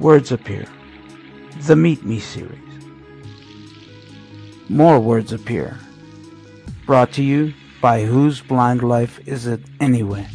[0.00, 0.64] Words Appear,
[1.62, 2.60] the Meet Me series.
[4.68, 5.76] More words appear.
[6.86, 7.52] Brought to you
[7.82, 10.28] by Whose Blind Life Is It Anyway?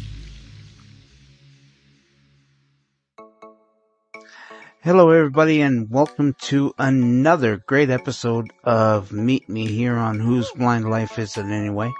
[4.82, 10.90] Hello, everybody, and welcome to another great episode of Meet Me here on Whose Blind
[10.90, 11.90] Life Is It Anyway?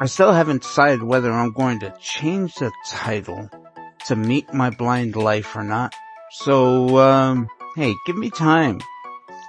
[0.00, 3.50] I still haven't decided whether I'm going to change the title
[4.06, 5.92] to Meet My Blind Life or not.
[6.38, 8.80] So, um, hey, give me time.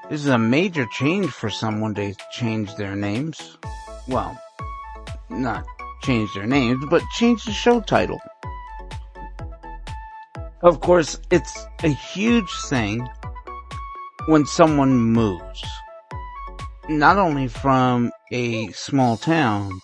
[0.07, 3.57] This is a major change for someone to change their names.
[4.07, 4.39] Well,
[5.31, 5.66] not
[6.03, 8.20] change their names, but change the show title.
[10.62, 13.09] Of course, it's a huge thing
[14.27, 15.65] when someone moves.
[16.88, 19.81] Not only from a small town,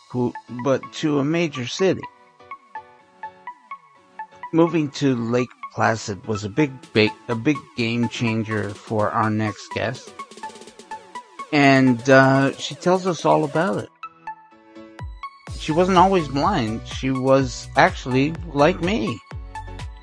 [0.63, 2.03] but to a major city.
[4.53, 9.69] Moving to Lake Placid was a big, big, a big game changer for our next
[9.73, 10.13] guest.
[11.53, 13.89] And, uh, she tells us all about it.
[15.57, 16.87] She wasn't always blind.
[16.87, 19.19] She was actually like me.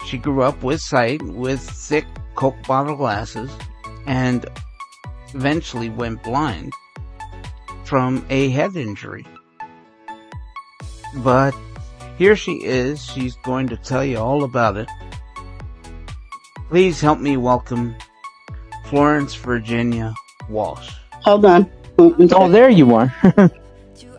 [0.07, 3.51] She grew up with sight, with thick Coke bottle glasses,
[4.07, 4.47] and
[5.35, 6.73] eventually went blind
[7.85, 9.27] from a head injury.
[11.17, 11.55] But
[12.17, 13.05] here she is.
[13.05, 14.89] She's going to tell you all about it.
[16.69, 17.97] Please help me welcome
[18.85, 20.15] Florence Virginia
[20.51, 20.91] Walsh.
[21.25, 21.71] Hold on.
[21.99, 23.09] Oh, there you are.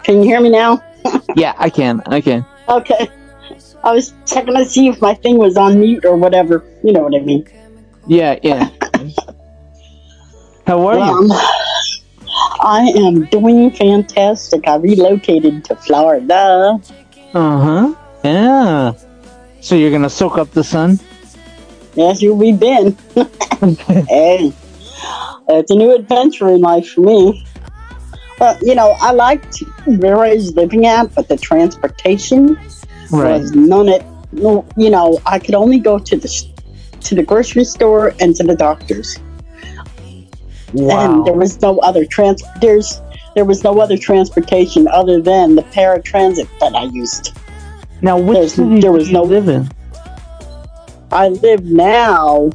[0.03, 0.83] Can you hear me now?
[1.35, 2.01] yeah, I can.
[2.07, 2.43] I can.
[2.67, 3.07] Okay.
[3.83, 6.65] I was checking to see if my thing was on mute or whatever.
[6.83, 7.47] You know what I mean.
[8.07, 8.69] Yeah, yeah.
[10.65, 11.01] How are you?
[11.01, 11.31] Um,
[12.61, 14.67] I am doing fantastic.
[14.67, 16.79] I relocated to Florida.
[17.33, 17.95] Uh huh.
[18.23, 18.93] Yeah.
[19.61, 20.99] So you're gonna soak up the sun?
[21.99, 22.95] Yes, you we been.
[24.07, 24.53] hey,
[25.49, 27.45] it's a new adventure in life for me.
[28.37, 32.57] But you know, I liked where I was living at, but the transportation
[33.11, 33.41] Right.
[33.41, 34.05] was none it.
[34.31, 36.29] No, you know, I could only go to the
[37.01, 39.17] to the grocery store and to the doctors,
[40.73, 40.99] Wow.
[41.17, 42.41] and there was no other trans.
[42.61, 43.01] There's
[43.35, 47.33] there was no other transportation other than the paratransit that I used.
[48.01, 49.69] Now, which there's- city there was no- live in?
[51.11, 52.49] I live now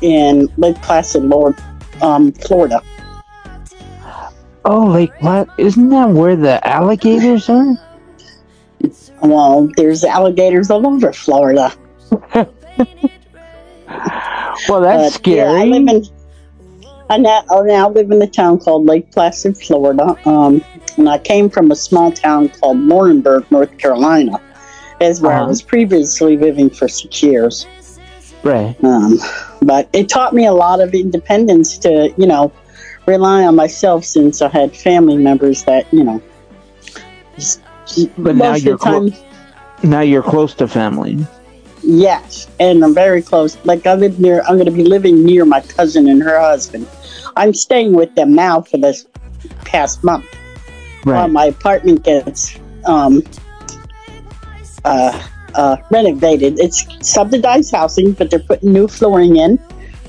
[0.00, 1.56] in Lake Placid, Lord,
[2.00, 2.82] um, Florida.
[4.64, 5.50] Oh, Lake Platte.
[5.56, 7.78] Isn't that where the alligators are?
[9.22, 11.72] Well, there's alligators all over Florida.
[14.66, 15.64] Well, that's But, yeah, I scary.
[15.64, 16.02] live in.
[17.10, 20.18] I now, I now live in a town called Lake Placid, Florida.
[20.24, 20.64] Um,
[20.96, 24.40] and I came from a small town called Laurinburg, North Carolina,
[25.00, 25.48] is where I Uh-huh.
[25.48, 27.68] was previously living for six years.
[28.44, 28.76] Right.
[28.84, 29.18] Um,
[29.62, 32.52] but it taught me a lot of independence to, you know,
[33.06, 36.22] rely on myself since I had family members that, you know,
[37.36, 37.60] just,
[38.16, 39.12] But now you're time,
[39.82, 41.26] Now you're close to family.
[41.82, 43.62] Yes, and I'm very close.
[43.64, 46.88] Like I live near, I'm going to be living near my cousin and her husband.
[47.36, 49.06] I'm staying with them now for this
[49.64, 50.26] past month
[51.04, 51.30] while Right.
[51.30, 53.22] my apartment gets um,
[54.84, 55.22] uh,
[55.54, 56.58] uh, renovated.
[56.58, 59.58] It's subsidized housing, but they're putting new flooring in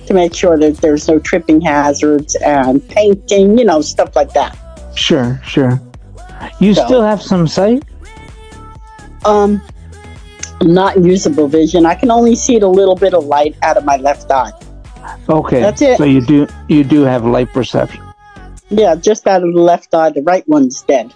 [0.07, 4.57] to make sure that there's no tripping hazards and painting, you know, stuff like that.
[4.95, 5.81] Sure, sure.
[6.59, 7.84] You So- still have some sight?
[9.25, 9.61] Um,
[10.61, 11.85] not usable vision.
[11.85, 14.51] I can only see a little bit of light out of my left eye.
[15.28, 15.61] Okay.
[15.61, 15.97] That's it.
[15.97, 18.01] So you do you do have light perception.
[18.69, 20.09] Yeah, just out of the left eye.
[20.09, 21.13] The right one's dead.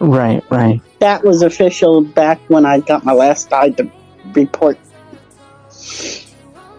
[0.00, 0.80] Right, right.
[1.02, 3.90] That was official back when I got my last eye to
[4.34, 4.78] report.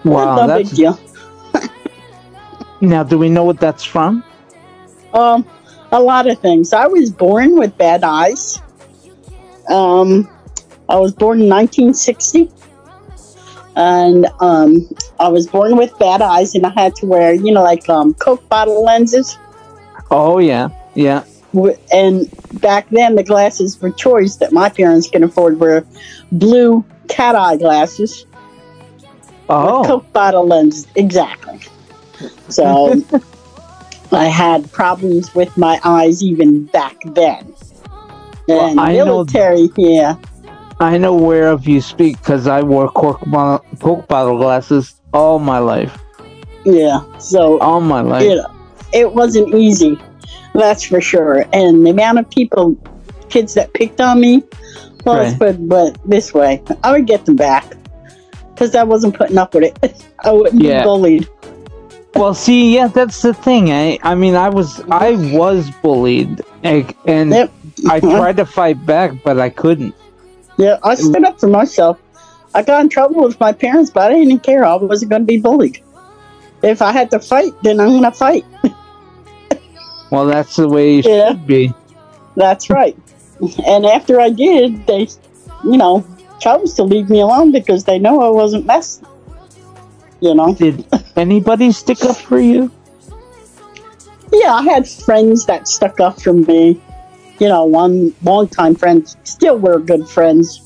[0.05, 0.99] Wow, no that's big deal.
[2.79, 4.23] now do we know what that's from?
[5.13, 5.45] Um,
[5.91, 6.71] a lot of things.
[6.71, 8.61] I was born with bad eyes.
[9.69, 10.29] Um,
[10.87, 12.49] I was born in 1960,
[13.75, 17.61] and um, I was born with bad eyes, and I had to wear, you know,
[17.61, 19.37] like um, Coke bottle lenses.
[20.09, 20.69] Oh yeah.
[20.95, 21.25] Yeah.
[21.91, 22.29] And
[22.61, 25.85] back then, the glasses for choice that my parents could afford were
[26.31, 28.25] blue cat eye glasses.
[29.49, 29.83] Oh.
[29.85, 31.59] Coke bottle lenses, exactly.
[32.49, 33.01] So
[34.11, 37.53] I had problems with my eyes even back then.
[38.47, 40.15] Well, And I know- military, yeah,
[40.79, 45.59] I know whereof you speak because I wore cork bottle, Coke bottle glasses all my
[45.59, 45.97] life.
[46.65, 47.01] yeah.
[47.19, 48.23] So All my life.
[48.23, 48.47] you know,
[48.91, 49.97] it wasn't easy,
[50.53, 51.45] that's for sure.
[51.53, 52.75] And the amount of people,
[53.29, 54.43] kids that picked on me,
[55.05, 55.55] well, let's Right.
[55.57, 57.65] put but this way, I would get them back.
[58.53, 60.05] because I wasn't putting up with it.
[60.23, 60.81] I wouldn't Yeah.
[60.81, 61.27] be bullied.
[62.15, 63.71] Well, see, yeah, that's the thing.
[63.71, 67.51] I, I mean, I was, I was bullied, and, and Yep.
[67.89, 68.17] I uh-huh.
[68.19, 69.95] tried to fight back, but I couldn't.
[70.59, 71.97] Yeah, I stood up for myself.
[72.53, 74.63] I got in trouble with my parents, but I didn't care.
[74.63, 75.81] I wasn't going to be bullied.
[76.61, 78.45] If I had to fight, then I'm going to fight.
[80.13, 81.29] Well, that's the way it Yeah.
[81.29, 81.73] should be.
[82.35, 82.95] That's right.
[83.65, 85.07] And after I did, they,
[85.63, 86.05] you know,
[86.39, 89.07] chose to leave me alone because they know I wasn't messing.
[90.19, 90.53] You know?
[90.53, 92.69] Did anybody stick up for you?
[94.31, 96.79] Yeah, I had friends that stuck up for me.
[97.39, 100.61] You know, one longtime friend, still we're good friends.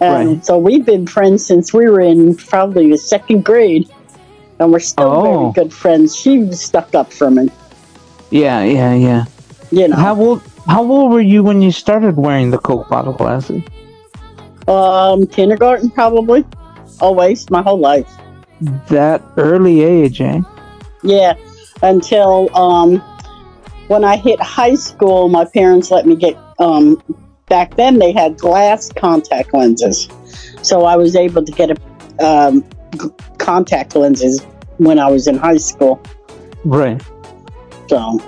[0.00, 0.46] And Right.
[0.46, 3.90] so we've been friends since we were in probably the second grade.
[4.58, 5.22] And we're still Oh.
[5.22, 6.16] very good friends.
[6.16, 7.50] She stuck up for me.
[8.30, 9.24] Yeah, yeah, yeah.
[9.70, 10.42] You know, How old?
[10.66, 13.62] How old were you when you started wearing the Coke bottle glasses?
[14.68, 16.44] um, kindergarten probably.
[17.00, 18.08] Always, my whole life.
[18.88, 20.42] That early age, eh?
[21.02, 21.34] Yeah,
[21.82, 22.98] until um,
[23.88, 26.36] when I hit high school, my parents let me get.
[26.58, 27.02] Um,
[27.48, 30.08] back then, they had glass contact lenses,
[30.62, 32.64] so I was able to get a um,
[33.38, 34.40] contact lenses
[34.76, 36.00] when I was in high school.
[36.64, 37.00] Right.
[37.90, 38.22] So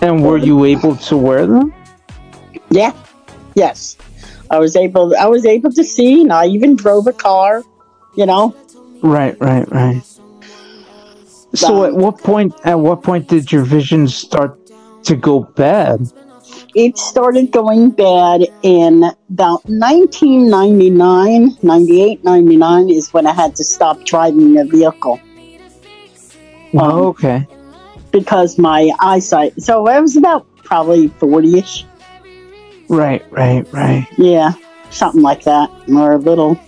[0.00, 1.72] And were you able to wear them?
[2.70, 2.92] yeah,
[3.56, 3.96] yes,
[4.48, 5.12] I was able.
[5.18, 7.64] I was able to see, and I even drove a car.
[8.14, 8.54] You know,
[9.02, 10.02] Right, right, right.
[11.54, 12.54] So, Um, at what point?
[12.64, 14.56] At what point did your vision start
[15.04, 15.98] to go bad?
[16.74, 23.98] it started going bad in about 1999 98 99 is when i had to stop
[24.04, 25.18] driving a vehicle
[26.74, 27.46] Um, Oh, okay.
[28.12, 31.84] Because my eyesight so i was about probably 40ish
[32.90, 34.06] Right, right, right.
[34.16, 34.52] yeah
[34.90, 36.58] something like that or a little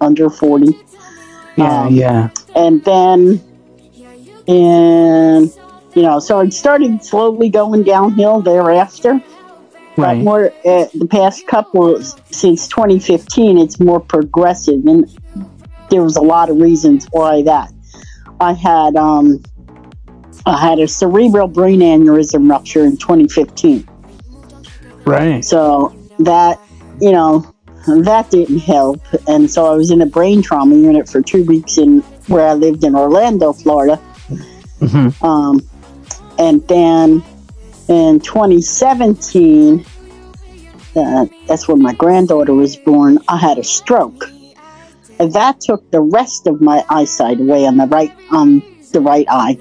[0.00, 0.74] under 40
[1.56, 2.28] Yeah, Um, yeah.
[2.54, 3.40] and then
[4.46, 5.50] and
[5.94, 9.20] you know so it started slowly going downhill thereafter
[9.96, 10.22] but Right.
[10.22, 12.02] more uh, the past couple
[12.32, 15.08] since 2015 it's more progressive and
[15.88, 17.72] there was a lot of reasons why that
[18.40, 19.40] i had um
[20.46, 23.88] i had a cerebral brain aneurysm rupture in 2015
[25.06, 25.44] Right.
[25.44, 26.58] so that
[27.00, 27.46] you know
[27.86, 31.78] that didn't help and so i was in a brain trauma unit for two weeks
[31.78, 33.96] in where i lived in orlando florida
[34.80, 35.60] hmm um,
[36.38, 37.22] and then
[37.88, 39.84] in 2017,
[40.96, 44.30] uh, that's when my granddaughter was born, I had a stroke.
[45.18, 48.62] And that took the rest of my eyesight away on the right on
[48.92, 49.58] the right eye.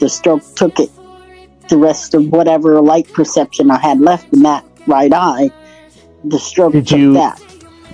[0.00, 0.90] The stroke took it
[1.68, 5.50] the rest of whatever light perception I had left in that right eye.
[6.24, 7.40] The stroke Did took you- that.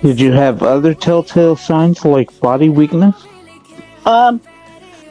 [0.01, 3.15] Did you have other telltale signs like body weakness?
[4.05, 4.39] Um,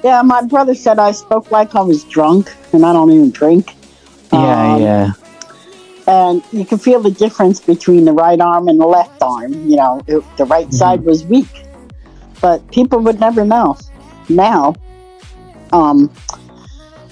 [0.04, 3.74] yeah, my brother said I spoke like I was drunk, and I don't even drink.
[4.32, 5.12] Yeah, Um, yeah.
[6.06, 9.52] and you can feel the difference between the right arm and the left arm.
[9.52, 11.66] You know, it, the right side was weak,
[12.40, 13.76] but people would never know.
[14.28, 14.74] Now,
[15.72, 16.10] um,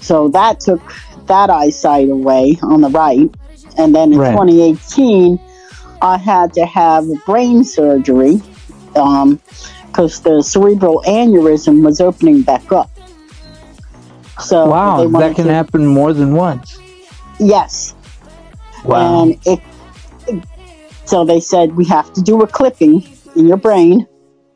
[0.05, 0.81] so that took
[1.27, 3.29] that eyesight away on the right,
[3.77, 4.31] and then in Right.
[4.31, 5.39] 2018,
[6.01, 8.39] I had to have brain surgery
[8.95, 9.39] um,
[9.87, 12.89] because the cerebral aneurysm was opening back up.
[14.39, 16.77] So Wow, that can to- happen more than once.
[17.39, 17.95] Yes,
[18.83, 19.23] Wow.
[19.23, 19.59] and it,
[21.05, 23.03] so they said we have to do a clipping
[23.35, 24.05] in your brain.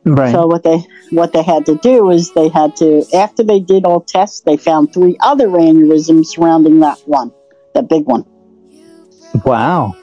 [0.04, 0.32] right.
[0.32, 3.84] So what they what they had to do is they had to after they did
[3.84, 7.32] all tests, they found three other aneurysms surrounding that one,
[7.74, 8.24] that big one.
[9.44, 9.94] wow.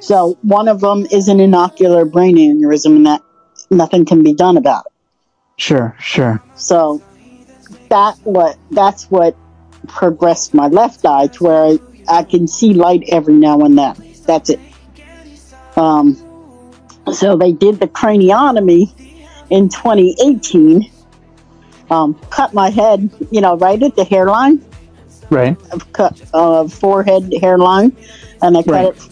[0.00, 3.22] So one of them is an inocular brain aneurysm, and that
[3.70, 4.92] nothing can be done about it.
[5.56, 6.42] Sure, sure.
[6.56, 7.02] So
[7.88, 9.36] that what that's what
[9.88, 13.96] progressed my left eye to where I, I can see light every now and then.
[14.26, 14.60] That's it.
[15.76, 16.16] Um,
[17.12, 19.03] so they did the craniotomy
[19.50, 20.90] in 2018.
[21.90, 24.64] Um, cut my head, you know, right at the hairline,
[25.30, 25.56] Right.
[25.72, 27.96] I've cut uh, forehead hairline,
[28.42, 28.86] and I cut Right.
[28.88, 29.02] it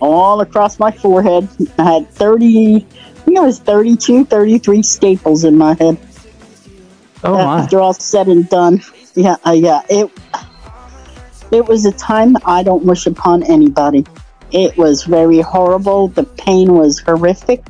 [0.00, 1.48] all across my forehead.
[1.78, 5.98] I had 30, I think it was 32, 33 staples in my head
[7.24, 7.60] Oh my.
[7.60, 8.82] after all said and done.
[9.14, 9.82] Yeah, uh, yeah.
[9.88, 10.10] It
[11.50, 14.06] it was a time I don't wish upon anybody.
[14.52, 16.08] It was very horrible.
[16.08, 17.64] The pain was horrific,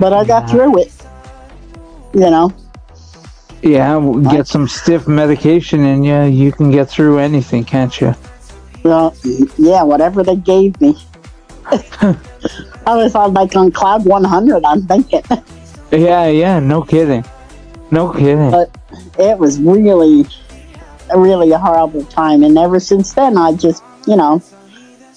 [0.00, 0.46] but I got Yeah.
[0.48, 0.92] through it.
[2.14, 2.52] You know,
[3.62, 6.22] Yeah, we'll get some stiff medication in you.
[6.22, 8.14] You can get through anything, can't you?
[8.84, 9.14] well,
[9.58, 10.96] yeah, whatever they gave me.
[11.72, 14.64] I was on like on cloud 100.
[14.64, 15.22] I'm thinking.
[15.90, 17.24] Yeah, yeah, no kidding.
[17.90, 18.50] No kidding.
[18.50, 18.70] But
[19.18, 20.26] it was really,
[21.14, 22.42] really a horrible time.
[22.44, 24.40] And ever since then, I just, you know,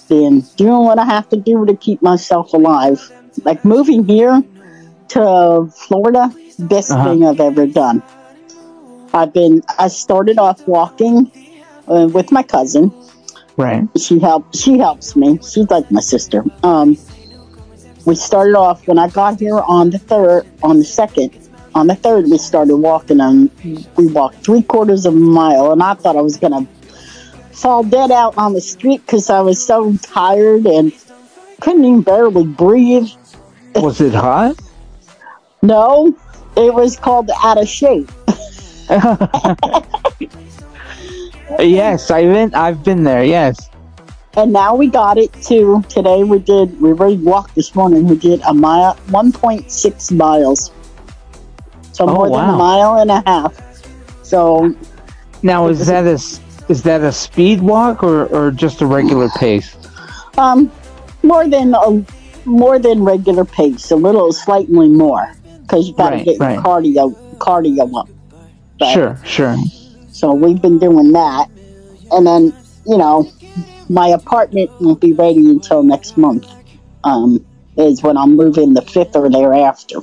[0.08, 3.00] been doing what I have to do to keep myself alive.
[3.44, 4.42] Like moving here
[5.10, 7.04] to Florida, best Uh-huh.
[7.10, 8.02] thing I've ever done.
[9.12, 11.30] I've been, I started off walking
[11.88, 12.92] uh, with my cousin.
[13.56, 13.84] right.
[13.98, 15.38] She helped, she helps me.
[15.42, 16.44] She's like my sister.
[16.62, 16.96] Um,
[18.06, 21.36] we started off when I got here on the third, on the second,
[21.74, 23.50] on the third, we started walking and
[23.96, 26.72] we walked three quarters of a mile and I thought I was going to
[27.52, 30.92] fall dead out on the street because I was so tired and
[31.60, 33.08] couldn't even barely breathe.
[33.76, 34.58] Was it hot?
[35.62, 36.14] No,
[36.56, 38.10] it was called out of shape.
[41.58, 42.54] yes, I've been.
[42.54, 43.24] I've been there.
[43.24, 43.70] Yes.
[44.36, 46.22] And now we got it to today.
[46.22, 48.06] We did, we already walked this morning.
[48.06, 50.70] We did a mile, 1.6 miles.
[51.92, 53.60] So Oh, more than a mile and a half.
[54.22, 54.74] So
[55.42, 56.18] Now is that a
[56.70, 59.76] is that a speed walk or, or just a regular pace?
[60.38, 60.70] Um,
[61.24, 62.04] more than a,
[62.44, 65.34] more than regular pace, a little slightly more,
[65.70, 66.54] because you got to Right, get right.
[66.54, 68.08] your cardio cardio up.
[68.92, 69.56] Sure, sure.
[70.10, 71.48] So we've been doing that,
[72.10, 72.52] and then
[72.86, 73.30] you know,
[73.88, 76.46] my apartment won't be ready until next month.
[77.04, 77.44] Um,
[77.76, 80.00] is when I'm moving the fifth or thereafter.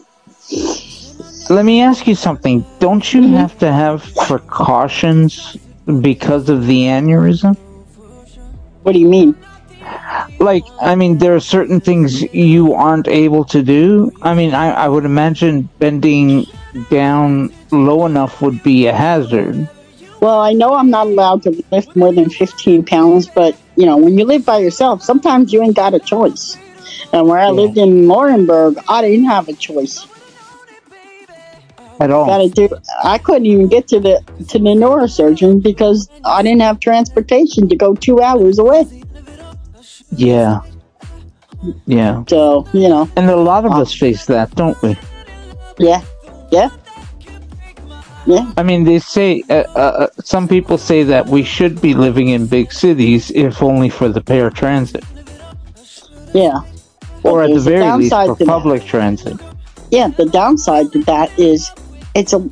[1.49, 2.65] Let me ask you something.
[2.79, 5.57] Don't you have to have precautions
[6.01, 7.55] because of the aneurysm?
[8.83, 9.35] What do you mean?
[10.39, 14.11] Like, I mean, there are certain things you aren't able to do.
[14.21, 16.45] I mean, I, I would imagine bending
[16.89, 19.67] down low enough would be a hazard.
[20.21, 23.97] Well, I know I'm not allowed to lift more than 15 pounds, but you know,
[23.97, 26.57] when you live by yourself, sometimes you ain't got a choice.
[27.13, 27.51] And where I Yeah.
[27.51, 30.07] lived in Laurinburg, I didn't have a choice.
[31.99, 32.27] At all.
[32.27, 32.69] got to do.
[33.03, 37.75] I couldn't even get to the to the neurosurgeon because I didn't have transportation to
[37.75, 38.85] go two hours away.
[40.11, 40.61] Yeah.
[41.85, 42.23] Yeah.
[42.27, 44.97] So you know, And a lot of us face that, don't we?
[45.79, 46.01] yeah,
[46.51, 46.69] yeah,
[48.25, 48.51] yeah.
[48.57, 52.45] I mean, they say uh, uh, some people say that we should be living in
[52.47, 55.03] big cities, if only for the paratransit,
[56.33, 56.61] Yeah.
[57.23, 58.47] Or at the very least for to that.
[58.47, 59.37] public transit.
[59.91, 61.69] Yeah, the downside to that is
[62.15, 62.47] it's a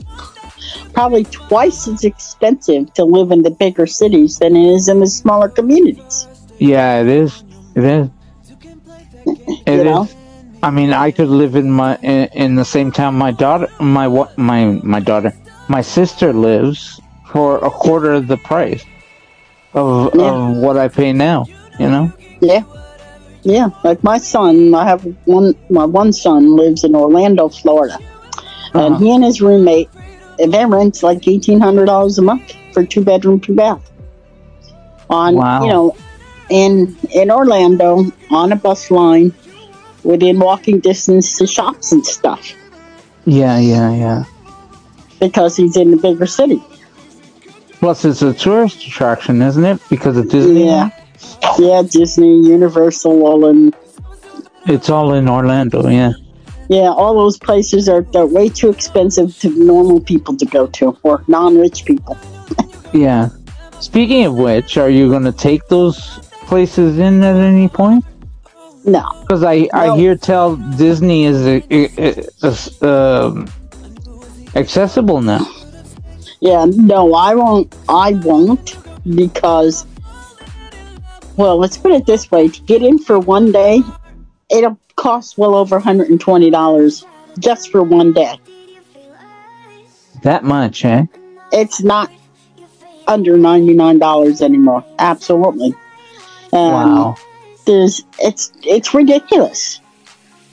[0.93, 5.07] probably twice as expensive to live in the bigger cities than it is in the
[5.07, 6.27] smaller communities.
[6.59, 7.43] Yeah, it is.
[7.75, 8.09] It is.
[9.67, 10.15] It You is.
[10.63, 14.07] I mean, I could live in my in, in the same town my daughter, my
[14.07, 15.33] wa- my my daughter,
[15.67, 16.99] my sister lives
[17.31, 18.83] for a quarter of the price
[19.73, 20.31] of Yeah.
[20.31, 21.45] of what I pay now.
[21.79, 22.11] You know.
[22.41, 22.63] Yeah.
[23.43, 25.53] Yeah, like my son, I have one.
[25.69, 27.99] My one son lives in Orlando, Florida,
[28.73, 28.97] and Uh-huh.
[29.03, 29.89] he and his roommate,
[30.39, 33.83] and their rent's like eighteen hundred dollars a month for two bedroom, two bath.
[35.11, 35.61] On Wow.
[35.63, 35.95] you know,
[36.49, 39.33] in in Orlando, on a bus line,
[40.03, 42.53] within walking distance to shops and stuff,
[43.25, 44.23] Yeah, yeah, yeah.
[45.19, 46.61] because he's in the bigger city.
[47.79, 49.79] Plus, it's a tourist attraction, isn't it?
[49.89, 50.65] Because of Disney.
[50.65, 50.89] Yeah,
[51.59, 53.73] yeah, Disney, Universal, all in
[54.65, 55.87] It's all in Orlando.
[55.87, 56.13] Yeah.
[56.67, 60.97] Yeah, all those places are they're way too expensive to normal people to go to,
[61.03, 62.17] or non-rich people.
[62.93, 63.27] Yeah.
[63.81, 68.03] Speaking of which, are you going to take those places in at any point?
[68.85, 73.47] No, Because I, I hear tell Disney is a, a- a- um,
[74.55, 75.47] accessible now.
[76.39, 77.73] yeah, no, I won't.
[77.89, 78.77] I won't
[79.15, 79.85] because,
[81.35, 83.81] well, let's put it this way: to get in for one day,
[84.51, 87.03] it'll cost well over hundred and twenty dollars
[87.39, 88.39] just for one day.
[90.21, 91.05] That much, eh?
[91.51, 92.11] It's not
[93.07, 94.83] under ninety nine dollars anymore.
[94.99, 95.73] Absolutely.
[96.55, 97.15] And wow.
[97.65, 99.81] there's it's it's ridiculous.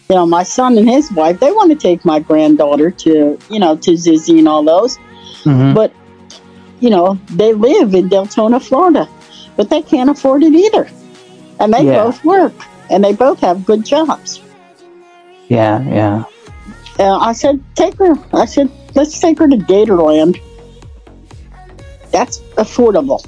[0.08, 3.58] You know, my son and his wife, they want to take my granddaughter to, you
[3.58, 4.96] know, to Zizzy and all those,
[5.44, 5.92] hmm but
[6.80, 9.08] you know, they live in Deltona, Florida,
[9.56, 10.90] but they can't afford it either.
[11.60, 12.02] And they Yeah.
[12.02, 12.52] both work
[12.90, 14.40] and they both have good jobs.
[15.48, 16.24] Yeah, yeah.
[16.98, 18.14] Uh, I said, take her.
[18.32, 20.40] I said, let's take her to Gatorland.
[22.10, 23.24] That's affordable.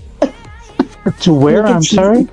[1.21, 1.64] To where?
[1.66, 2.28] I'm sorry.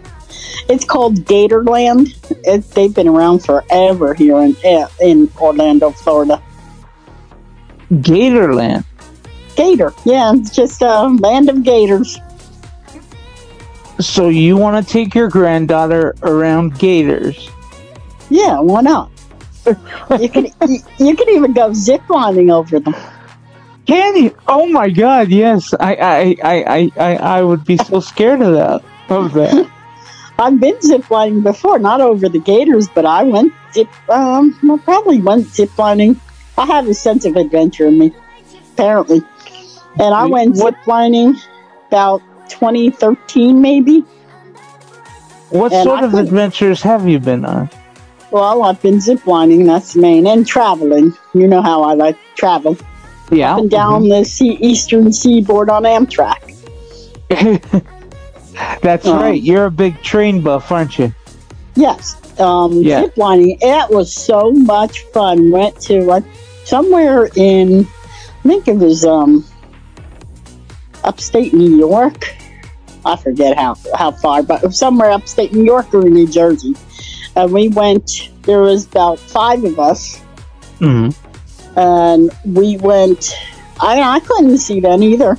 [0.70, 2.16] It's called Gatorland.
[2.46, 4.56] It, they've been around forever here in
[5.00, 6.42] in Orlando, Florida.
[7.92, 8.86] Gatorland.
[9.56, 12.18] Gator, yeah, it's just a land of gators.
[14.00, 17.50] So you want to take your granddaughter around gators?
[18.30, 19.12] Yeah, why not?
[20.20, 22.96] you can you, you can even go zip lining over them.
[23.86, 24.36] Can you?
[24.48, 25.30] Oh my God!
[25.30, 28.84] Yes, I, I, I, I, I, I would be so scared of that.
[29.10, 29.71] Of that.
[30.42, 33.88] I've been ziplining before, not over the gators, but I went zip.
[34.10, 36.18] Um, I probably went ziplining.
[36.58, 38.14] I have a sense of adventure in me,
[38.74, 39.22] apparently,
[40.00, 41.36] and I went What- ziplining
[41.88, 44.04] about 2013, maybe.
[45.50, 47.70] What And sort I of adventures have you been on?
[48.32, 49.66] Well, I've been ziplining.
[49.66, 51.14] That's the main, and traveling.
[51.34, 52.78] You know how I like to travel
[53.30, 53.54] Yeah.
[53.56, 56.40] up and down the sea, eastern seaboard on Amtrak.
[58.82, 59.42] That's Um, right.
[59.42, 61.14] You're a big train buff, aren't you?
[61.76, 62.18] Yes.
[62.40, 63.02] Um, Yeah.
[63.02, 63.58] Zip lining.
[63.62, 65.52] It was so much fun.
[65.52, 66.24] Went to like
[66.66, 67.88] somewhere in,
[68.44, 69.46] I think it was um,
[71.04, 72.34] upstate New York.
[73.04, 76.76] I forget how how far, but somewhere upstate New York or New Jersey.
[77.36, 78.30] And we went.
[78.44, 80.20] There was about five of us,
[80.80, 81.10] hmm
[81.76, 83.34] and we went.
[83.80, 85.38] I I couldn't see them either.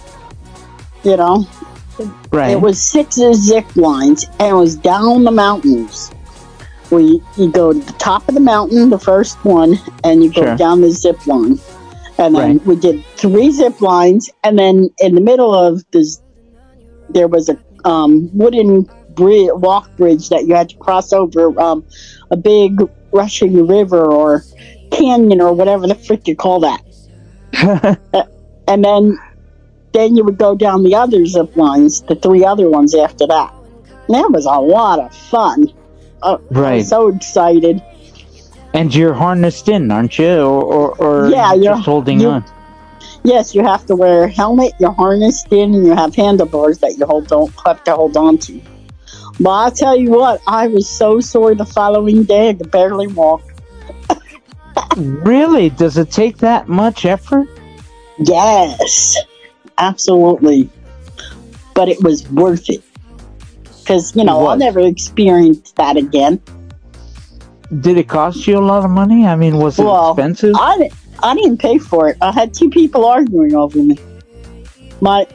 [1.05, 1.47] You know,
[2.33, 2.51] Right.
[2.53, 6.11] it was six zip lines, and it was down the mountains.
[6.91, 10.43] We you go to the top of the mountain, the first one, and you go
[10.43, 10.57] Sure.
[10.57, 11.59] down the zip line.
[12.19, 12.67] And then Right.
[12.67, 16.21] we did three zip lines, and then in the middle of this,
[17.09, 21.85] there was a um, wooden bridge, walk bridge that you had to cross over um,
[22.31, 22.81] a big
[23.13, 24.43] rushing river or
[24.91, 26.81] canyon or whatever the frick you call that
[28.69, 29.19] and then
[29.93, 33.53] then you would go down the other zip lines, the three other ones after that.
[34.09, 35.73] And that was a lot of fun.
[36.23, 36.85] Uh, I right.
[36.87, 37.83] so excited.
[38.75, 40.41] and you're harnessed in, aren't you?
[40.41, 42.45] Or, or, or Yeah, you're just holding you- on.
[43.25, 46.99] Yes, you have to wear a helmet, you're harnessed in, and you have handlebars that
[46.99, 48.61] you hold don't have to hold on to.
[49.39, 53.07] But I'll tell you what, I was so sore the following day I could barely
[53.09, 53.43] walk.
[54.97, 55.71] Really?
[55.71, 57.49] Does it take that much effort?
[58.19, 59.17] Yes,
[59.79, 60.69] absolutely.
[61.75, 62.83] But it was worth it.
[63.81, 66.41] Because, you know, I'll never experience that again.
[67.81, 69.27] Did it cost you a lot of money?
[69.27, 70.55] I mean, was it Well, expensive?
[70.57, 70.91] I,
[71.23, 72.19] I didn't pay for it.
[72.21, 73.99] I had two people arguing over me.
[75.01, 75.27] My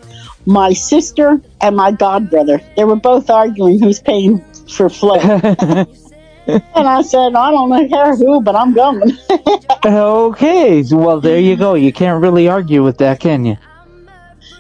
[0.46, 2.64] my sister and my godbrother.
[2.76, 5.22] They were both arguing who's paying for float.
[6.48, 9.18] and I said, I don't care who, but I'm going.
[9.86, 10.84] okay.
[10.90, 11.74] Well, there you go.
[11.74, 13.58] You can't really argue with that, can you?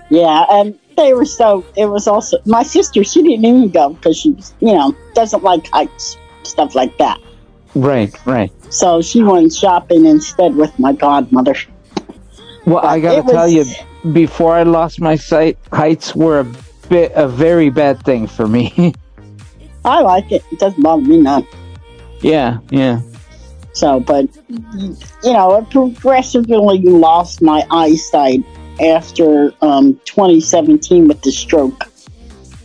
[0.09, 1.65] Yeah, and they were so.
[1.75, 3.03] It was also my sister.
[3.03, 7.19] She didn't even go because she, you know, doesn't like heights, stuff like that.
[7.75, 8.51] Right, right.
[8.73, 11.55] So she went shopping instead with my godmother.
[12.65, 13.65] Well, I gotta was- tell you,
[14.13, 16.47] before I lost my sight, heights were a
[16.89, 18.93] bit a very bad thing for me.
[19.85, 20.43] I like it.
[20.51, 21.47] It doesn't bother me none.
[22.21, 23.01] yeah, yeah.
[23.73, 24.97] So, but you
[25.33, 28.43] know, I progressively lost my eyesight
[28.81, 31.83] after um, 2017 with the stroke.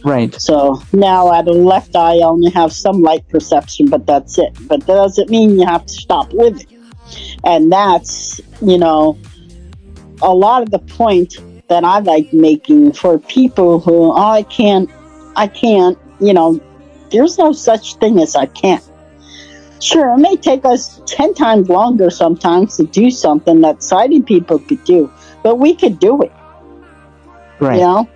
[0.04, 0.34] Right.
[0.40, 4.56] So now at the left eye, I only have some light perception, but that's it.
[4.62, 6.66] But that doesn't mean you have to stop living.
[7.44, 9.18] And that's, you know,
[10.20, 11.36] a lot of the point
[11.68, 14.90] that I like making for people who oh, I can't,
[15.36, 16.60] I can't, you know,
[17.10, 18.84] there's no such thing as I can't.
[19.80, 24.60] Sure, it may take us 10 times longer sometimes to do something that sighted people
[24.60, 25.12] could do,
[25.42, 26.32] but we could do it.
[27.60, 27.76] Right.
[27.76, 28.08] You know,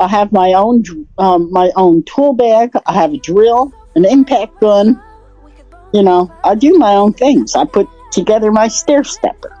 [0.00, 0.84] I have my own
[1.18, 2.72] um, my own tool bag.
[2.86, 5.00] I have a drill, an impact gun.
[5.92, 7.54] You know, I do my own things.
[7.54, 9.56] I put together my stair stepper.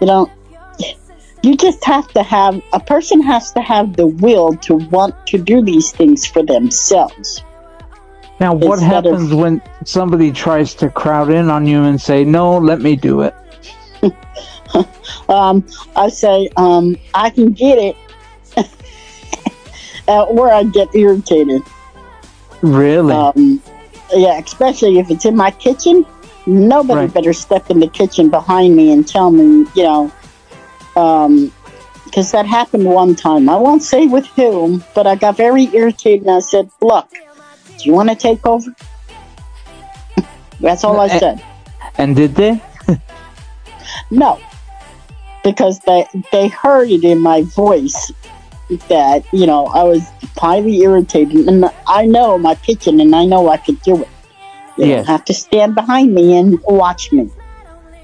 [0.00, 0.30] You know,
[1.42, 5.38] you just have to have a person has to have the will to want to
[5.38, 7.42] do these things for themselves.
[8.40, 12.24] Now, what Instead of- happens when somebody tries to crowd in on you and say,
[12.24, 13.34] "No, let me do it"?
[15.28, 17.96] Um, I say, um, I can get it,
[20.08, 21.62] uh, or I get irritated.
[22.62, 23.14] Really?
[23.14, 23.62] Um,
[24.12, 26.04] yeah, especially if it's in my kitchen.
[26.46, 27.12] Nobody Right.
[27.12, 30.12] better step in the kitchen behind me and tell me, you know,
[32.04, 33.48] because that happened one time.
[33.50, 37.84] I won't say with whom, but I got very irritated and I said, Look, do
[37.84, 38.70] you want to take over?
[40.60, 41.18] That's all I Eh.
[41.18, 41.42] said.
[41.98, 42.62] and did they?
[44.10, 44.40] No,
[45.48, 48.12] because they they heard it in my voice
[48.88, 50.02] that you know I was
[50.36, 54.08] highly irritated, and I know my kitchen, and I know I could do it.
[54.76, 54.96] You Yes.
[55.06, 57.30] don't have to stand behind me and watch me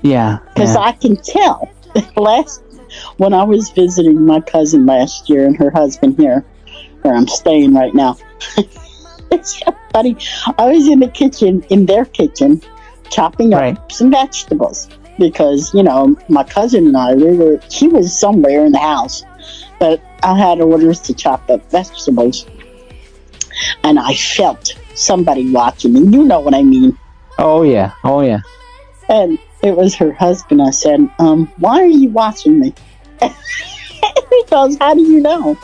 [0.02, 0.38] Yeah.
[0.48, 0.80] because yeah.
[0.80, 1.70] I can tell.
[2.16, 2.60] last
[3.18, 6.44] when I was visiting my cousin last year and her husband here,
[7.02, 8.16] where I'm staying right now.
[9.30, 10.16] it's so funny.
[10.58, 12.60] I was in the kitchen, in their kitchen,
[13.10, 18.18] chopping up some vegetables because you know my cousin and I we were he was
[18.18, 19.24] somewhere in the house,
[19.78, 22.46] but I had orders to chop up vegetables,
[23.82, 26.00] and I felt somebody watching me.
[26.00, 26.96] You know what I mean?
[27.38, 27.92] Oh yeah.
[28.04, 28.40] Oh yeah.
[29.08, 30.62] And it was her husband.
[30.62, 32.74] I said, um, "Why are you watching me?"
[33.20, 35.56] he goes, "How do you know?"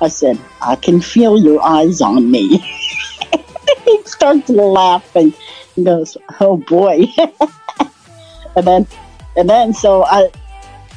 [0.00, 2.58] I said, "I can feel your eyes on me."
[3.84, 5.34] he starts laughing.
[5.76, 7.06] He goes, "Oh boy!"
[8.56, 8.86] and then,
[9.36, 10.30] and then, so I,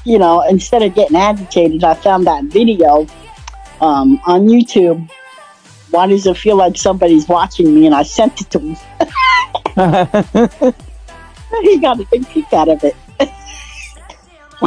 [0.03, 3.07] you know, instead of getting agitated, I found that video
[3.81, 5.09] um, on YouTube.
[5.91, 7.85] Why does it feel like somebody's watching me?
[7.85, 8.75] And I sent it to him.
[11.61, 12.95] he got a big kick out of it.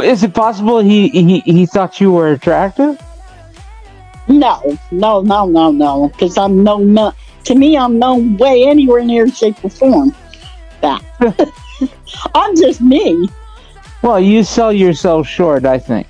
[0.03, 3.01] Is it possible he, he he thought you were attractive?
[4.27, 6.09] No, no, no, no, no.
[6.09, 7.13] Because I'm no, no,
[7.45, 10.15] to me, I'm no way anywhere near shape or form
[10.81, 11.03] that.
[12.35, 13.29] I'm just me.
[14.01, 16.07] Well, you sell yourself short, I think.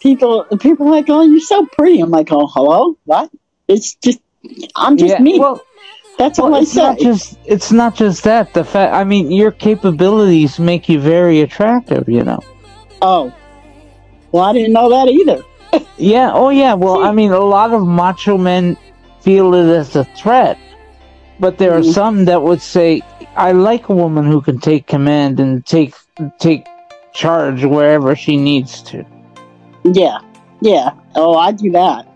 [0.00, 2.00] People, people are like, oh, you're so pretty.
[2.00, 3.30] I'm like, oh, hello, what?
[3.68, 4.20] It's just,
[4.76, 5.38] I'm just me.
[5.38, 5.60] Well,
[6.18, 6.80] That's all well I it's say.
[6.80, 8.54] not just it's not just that.
[8.54, 12.08] The fact, I mean, your capabilities make you very attractive.
[12.08, 12.38] You know.
[13.02, 13.34] oh,
[14.32, 15.42] well, I didn't know that either.
[15.98, 16.30] Yeah.
[16.32, 16.74] Oh, yeah.
[16.74, 18.76] Well, I mean, a lot of macho men
[19.20, 20.58] feel it as a threat,
[21.38, 21.92] but there are Mhm.
[21.92, 23.02] some that would say,
[23.36, 25.94] "I like a woman who can take command and take
[26.38, 26.66] take
[27.12, 29.04] charge wherever she needs to."
[29.84, 30.18] Yeah,
[30.60, 30.90] yeah.
[31.14, 32.06] Oh, I do that.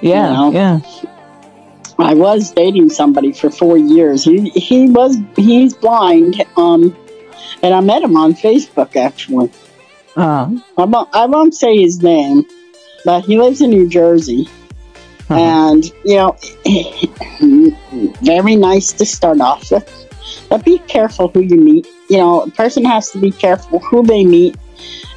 [0.00, 0.28] Yeah.
[0.28, 0.50] You know?
[0.52, 0.80] Yeah.
[1.98, 4.24] I was dating somebody for four years.
[4.24, 6.42] He he was he's blind.
[6.56, 6.96] Um,
[7.62, 9.50] and I met him on Facebook actually.
[10.16, 12.44] Uh, I won't, I won't say his name,
[13.04, 14.48] but he lives in New Jersey.
[15.30, 15.40] Uh-huh.
[15.40, 16.36] And, you know,
[18.22, 19.88] very nice to start off with.
[20.48, 21.86] But be careful who you meet.
[22.08, 24.56] You know, a person has to be careful who they meet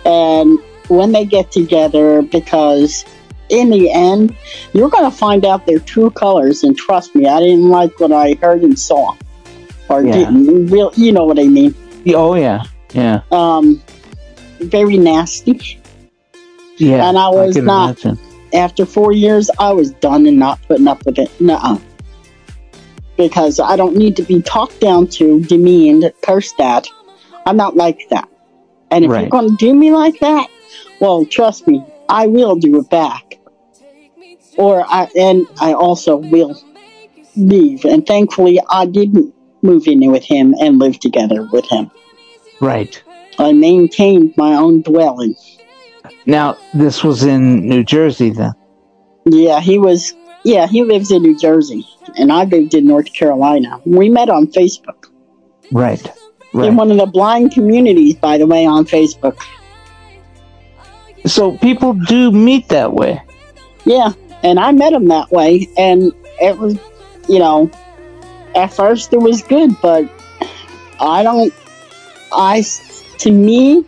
[0.05, 3.03] and when they get together because
[3.49, 4.35] in the end,
[4.73, 6.63] you're going to find out their true colors.
[6.63, 9.15] And trust me, I didn't like what I heard and saw.
[9.89, 10.13] Or Yeah.
[10.13, 10.67] didn't.
[10.67, 11.75] Real, you know what I mean.
[12.13, 12.63] oh yeah.
[12.93, 13.21] Yeah.
[13.31, 13.81] Um,
[14.59, 15.79] very nasty.
[16.77, 17.07] Yeah.
[17.09, 18.19] And I was can not- imagine.
[18.55, 21.29] After four years, I was done and not putting up with it.
[21.39, 21.79] Nuh
[23.17, 26.87] Because I don't need to be talked down to, demeaned, cursed at.
[27.45, 28.27] I'm not like that.
[28.91, 29.21] And if Right.
[29.21, 30.47] you're going to do me like that,
[30.99, 33.39] well, trust me, I will do it back.
[34.57, 36.57] Or I, and I also will
[37.35, 37.83] leave.
[37.85, 41.91] And thankfully, I didn't move in with him and live together with him.
[42.61, 43.01] Right.
[43.37, 45.35] I maintained my own dwelling.
[46.25, 48.53] Now this was in New Jersey then.
[49.25, 50.13] Yeah, he was.
[50.43, 51.87] Yeah, he lives in New Jersey,
[52.17, 53.81] and I lived in North Carolina.
[53.83, 55.07] We met on Facebook
[55.71, 56.05] Right.
[56.53, 59.41] in one of the blind communities, by the way, on Facebook.
[61.25, 63.19] So people do meet that way.
[63.85, 64.13] Yeah,
[64.43, 66.77] and I met him that way, and it was,
[67.27, 67.71] you know,
[68.55, 70.07] at first it was good, but
[70.99, 71.51] I don't.
[72.31, 72.63] I,
[73.19, 73.83] to me,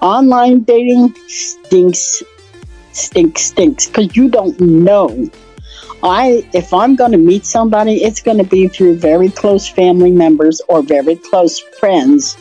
[0.00, 2.22] online dating stinks,
[2.92, 5.30] stinks, stinks, because you don't know.
[6.02, 10.10] I, if I'm going to meet somebody, it's going to be through very close family
[10.10, 12.36] members or very close friends,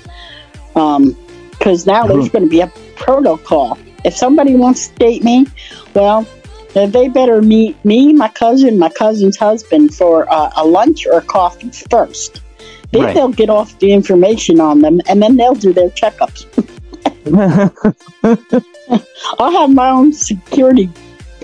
[0.73, 2.31] because now there's Mhm.
[2.31, 3.77] going to be a protocol.
[4.05, 5.45] If somebody wants to date me,
[5.93, 6.25] well,
[6.73, 11.71] they better meet me, my cousin, my cousin's husband for uh, a lunch or coffee
[11.89, 12.41] first.
[12.91, 13.13] Then Right.
[13.15, 16.45] they'll get off the information on them, and then they'll do their checkups.
[19.39, 20.89] I'll have my own security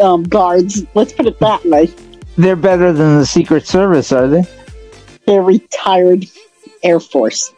[0.01, 0.85] um, guards.
[0.93, 1.93] Let's put it that way.
[2.37, 4.43] They're better than the Secret Service, are they?
[5.25, 6.25] They're retired
[6.83, 7.53] Air Force.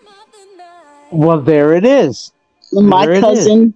[1.11, 2.31] Well, there it is.
[2.71, 3.73] My There cousin,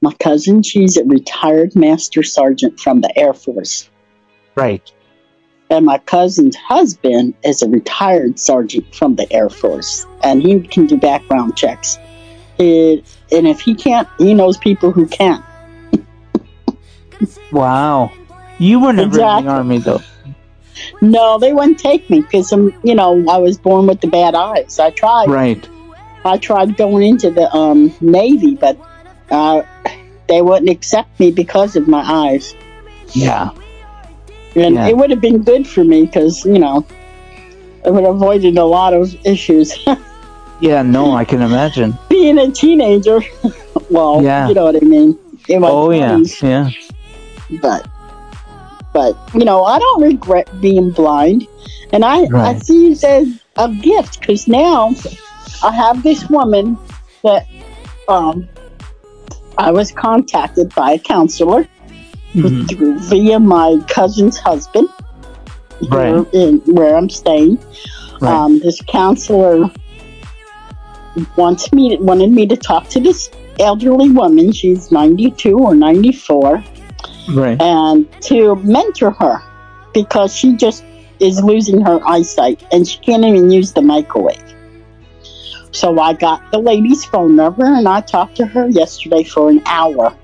[0.00, 3.88] my cousin, she's a retired Master Sergeant from the Air Force.
[4.54, 4.90] Right.
[5.70, 10.86] And my cousin's husband is a retired sergeant from the Air Force, and he can
[10.86, 11.98] do background checks.
[12.58, 15.42] It, and if he can't, he knows people who can.
[17.52, 18.10] Wow.
[18.58, 20.00] You were never in the army, though.
[21.00, 24.34] No, they wouldn't take me because I'm, you know, I was born with the bad
[24.34, 24.78] eyes.
[24.78, 25.68] I tried, Right.
[26.24, 28.78] I tried going into the um, Navy, but
[29.30, 29.62] uh,
[30.28, 32.54] they wouldn't accept me because of my eyes.
[33.12, 33.50] Yeah.
[34.56, 34.88] And Yeah.
[34.88, 36.86] it would have been good for me because, you know,
[37.84, 39.72] it would have avoided a lot of issues.
[40.62, 40.82] Yeah.
[40.82, 41.98] No, I can imagine.
[42.08, 43.20] Being a teenager,
[43.90, 44.48] well, Yeah.
[44.48, 45.18] you know what I mean.
[45.48, 46.12] In my Oh yeah.
[46.14, 46.70] 20s, Yeah.
[47.60, 47.86] but
[48.92, 51.48] but you know, I don't regret being blind,
[51.92, 54.94] and I I see it as a gift because now
[55.64, 56.78] I have this woman
[57.24, 57.46] that
[58.08, 58.48] um,
[59.58, 61.66] I was contacted by a counselor
[62.34, 62.68] Mhm.
[62.68, 64.88] through via my cousin's husband
[65.90, 66.14] Right.
[66.14, 67.58] here in where I'm staying.
[68.20, 68.32] Right.
[68.32, 69.70] Um, this counselor
[71.36, 74.52] wants me wanted me to talk to this elderly woman.
[74.52, 76.64] She's 92 or 94,
[77.34, 77.60] right.
[77.60, 79.42] and to mentor her
[79.92, 80.84] because she just
[81.20, 84.42] is losing her eyesight and she can't even use the microwave.
[85.70, 89.62] So I got the lady's phone number and I talked to her yesterday for an
[89.66, 90.14] hour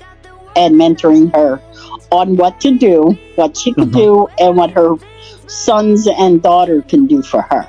[0.57, 1.61] and mentoring her
[2.11, 3.93] on what to do, what she could Mhm.
[3.93, 4.97] do, and what her
[5.47, 7.67] sons and daughter can do for her.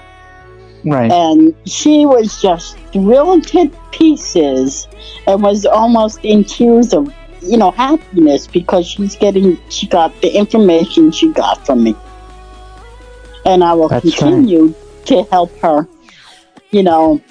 [0.85, 1.11] Right.
[1.11, 4.87] And she was just thrilled to pieces
[5.27, 10.29] and was almost in tears of, you know, happiness because she's getting, she got the
[10.29, 11.95] information she got from me.
[13.45, 14.17] And I will That's right.
[14.17, 14.73] continue
[15.05, 15.87] to help her,
[16.71, 17.21] you know,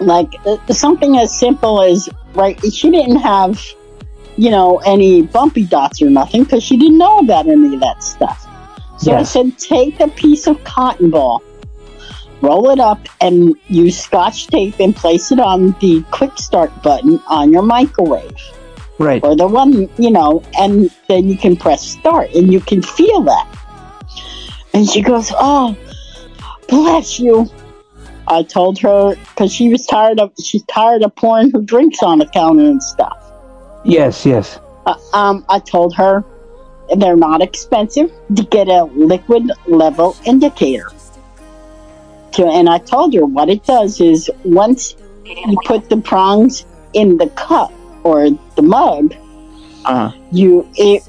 [0.00, 3.62] like uh, something as simple as, right, she didn't have,
[4.36, 8.02] you know, any bumpy dots or nothing because she didn't know about any of that
[8.02, 8.46] stuff.
[8.98, 11.42] So I said, take a piece of cotton ball,
[12.40, 17.20] roll it up, and use scotch tape and place it on the quick start button
[17.28, 18.36] on your microwave
[18.98, 19.22] Right.
[19.24, 23.22] or the one, you know, and then you can press start and you can feel
[23.22, 23.48] that.
[24.74, 25.76] And she goes, Oh,
[26.68, 27.48] bless you.
[28.28, 32.18] I told her because she was tired of she's tired of pouring her drinks on
[32.18, 33.18] the counter and stuff.
[33.84, 34.24] Yes.
[34.26, 34.58] Yes.
[34.86, 36.24] Uh, um, I told her
[36.96, 40.90] they're not expensive to get a liquid level indicator.
[42.32, 47.16] To, and I told her what it does is once you put the prongs in
[47.16, 47.72] the cup
[48.04, 49.14] or the mug,
[49.84, 50.10] Uh.
[50.30, 51.02] you it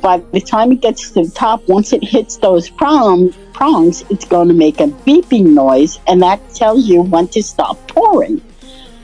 [0.00, 4.24] by the time it gets to the top, once it hits those prong, prongs, it's
[4.24, 8.42] going to make a beeping noise, and that tells you when to stop pouring.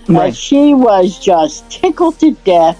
[0.08, 0.36] And Right.
[0.36, 2.78] she was just tickled to death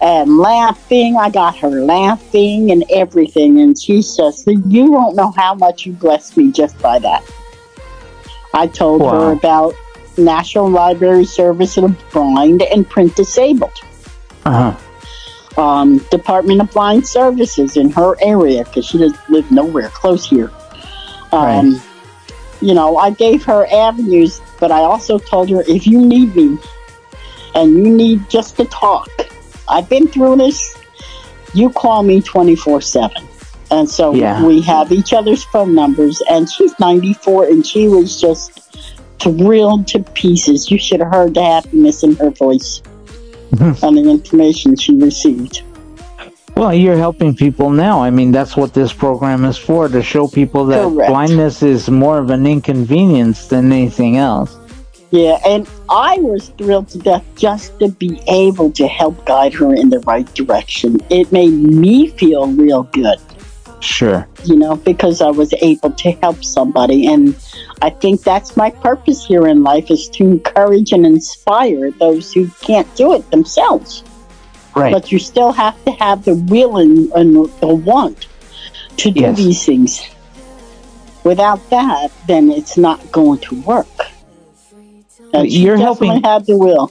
[0.00, 1.16] and laughing.
[1.16, 3.60] I got her laughing and everything.
[3.60, 7.22] And she says, You don't know how much you blessed me just by that.
[8.54, 9.10] I told Wow.
[9.10, 9.74] her about
[10.16, 13.72] National Library Service of the Blind and Print Disabled,
[14.44, 14.72] Uh
[15.56, 15.60] huh.
[15.62, 20.50] um, Department of Blind Services in her area because she doesn't live nowhere close here.
[21.32, 21.80] Um,
[22.62, 26.58] You know, I gave her avenues, but I also told her if you need me
[27.54, 29.08] and you need just to talk,
[29.66, 30.76] I've been through this.
[31.54, 33.26] You call me 24 7.
[33.70, 34.44] And so Yeah.
[34.44, 36.22] we have each other's phone numbers.
[36.30, 38.52] And she's 94 and she was just
[39.18, 40.70] thrilled to pieces.
[40.70, 42.82] You should have heard the happiness in her voice
[43.60, 45.62] and the information she received.
[46.56, 48.02] Well, you're helping people now.
[48.02, 51.08] I mean, that's what this program is for to show people that Correct.
[51.08, 54.56] blindness is more of an inconvenience than anything else.
[55.10, 59.74] Yeah, and I was thrilled to death just to be able to help guide her
[59.74, 60.98] in the right direction.
[61.10, 63.18] It made me feel real good,
[63.80, 64.28] Sure.
[64.44, 67.06] you know, because I was able to help somebody.
[67.06, 67.34] And
[67.82, 72.48] I think that's my purpose here in life is to encourage and inspire those who
[72.60, 74.04] can't do it themselves.
[74.76, 74.92] Right.
[74.92, 78.26] But you still have to have the will and, and the want
[78.98, 79.36] to do Yes.
[79.36, 80.00] these things.
[81.24, 83.86] Without that, then it's not going to work.
[85.32, 86.90] And You're helping- had the will.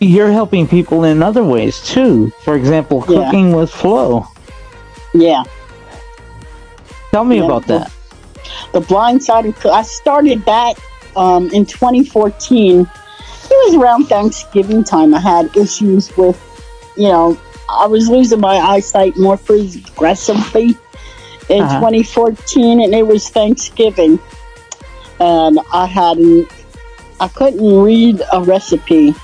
[0.00, 2.32] you're helping people in other ways too.
[2.44, 3.24] For example, Yeah.
[3.24, 4.26] cooking with Flo.
[5.14, 5.42] Yeah.
[7.12, 7.44] Tell me Yeah.
[7.44, 7.92] about that.
[8.72, 10.74] The blind side of I started that
[11.16, 12.80] um, in 2014.
[12.80, 15.14] It was around Thanksgiving time.
[15.14, 16.40] I had issues with,
[16.96, 20.76] you know, I was losing my eyesight more progressively
[21.48, 21.68] in Uh-huh.
[21.68, 24.18] 2014, and it was Thanksgiving,
[25.20, 26.48] and I hadn't,
[27.20, 29.14] I couldn't read a recipe,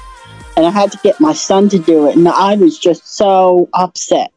[0.57, 3.69] and I had to get my son to do it, and I was just so
[3.73, 4.31] upset.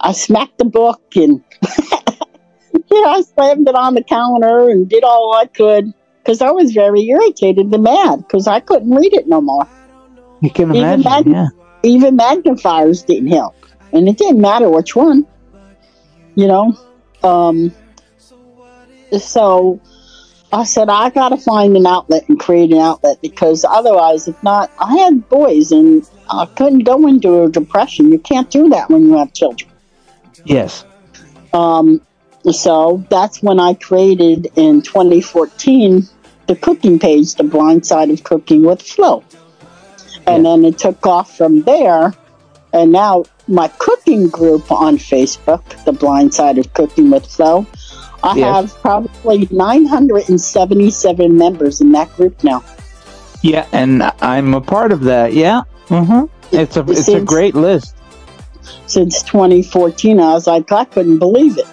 [0.00, 1.44] I smacked the book and
[2.72, 6.72] yeah, I slammed it on the counter and did all I could because I was
[6.72, 9.66] very irritated and mad because I couldn't read it no more.
[10.40, 11.32] You can Even imagine.
[11.32, 11.48] that- Yeah.
[11.84, 13.54] Even magnifiers didn't help,
[13.92, 15.26] and it didn't matter which one,
[16.36, 16.76] you know.
[17.24, 17.72] Um,
[19.18, 19.80] so
[20.52, 24.40] I said I got to find an outlet and create an outlet because otherwise, if
[24.44, 28.12] not, I had boys and I couldn't go into a depression.
[28.12, 29.70] You can't do that when you have children.
[30.44, 30.84] Yes.
[31.52, 32.00] Um,
[32.50, 36.08] so that's when I created in 2014
[36.48, 39.22] the cooking page, The Blind Side of Cooking with Flo.
[40.26, 42.12] And then it took off from there.
[42.72, 47.66] And now my cooking group on Facebook, The Blind Side of Cooking with Flo,
[48.24, 48.54] I Yes.
[48.54, 52.62] have probably 977 members in that group now.
[53.42, 55.32] Yeah, and I'm a part of that.
[55.32, 55.62] Yeah.
[55.88, 56.26] Mm-hmm.
[56.56, 57.96] It's a it's a great list.
[58.86, 60.20] since 2014.
[60.20, 61.66] I was like, I couldn't believe it.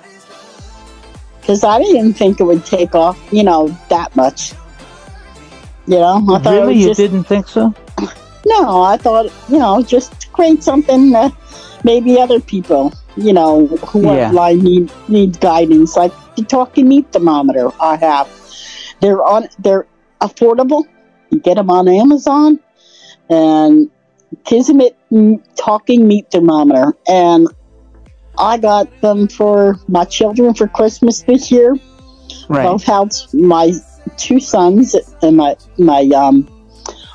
[1.49, 4.53] Because I didn't think it would take off, you know, that much.
[5.87, 7.73] You know, I thought it Really, would you didn't think so?
[8.45, 11.33] no, I thought, you know, just create something that
[11.83, 14.29] maybe other people, you know, who are Yeah.
[14.29, 18.29] blind need, need guidance, like the talking meat thermometer I have.
[19.01, 19.87] They're on, they're
[20.21, 20.83] affordable.
[21.31, 22.59] You get them on Amazon
[23.27, 23.89] and
[24.45, 24.95] Kismet
[25.55, 26.93] talking meat thermometer.
[27.07, 27.47] And
[28.39, 31.75] I got them for my children for Christmas this year.
[32.47, 32.63] Right.
[32.63, 33.73] Both house my
[34.17, 36.47] two sons and my my um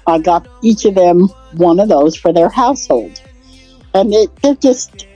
[0.07, 3.21] I got each of them one of those for their household.
[3.95, 5.07] And it, they're just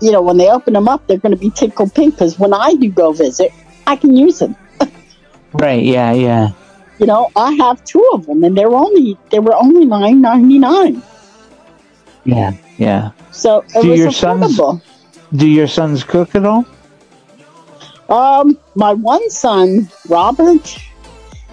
[0.00, 2.54] you know, when they open them up, they're going to be tickle pink because when
[2.54, 3.52] I do go visit,
[3.86, 4.56] I can use them.
[5.52, 5.82] Right.
[5.82, 6.12] Yeah.
[6.12, 6.50] Yeah.
[7.00, 10.60] You know, I have two of them, and they're only they were only nine ninety
[10.60, 11.02] nine.
[12.24, 12.52] Yeah.
[12.78, 13.10] Yeah.
[13.32, 14.80] So it Do was your sons- affordable.
[15.34, 16.66] Do your sons cook at all?
[18.08, 20.76] Um, my one son, Robert,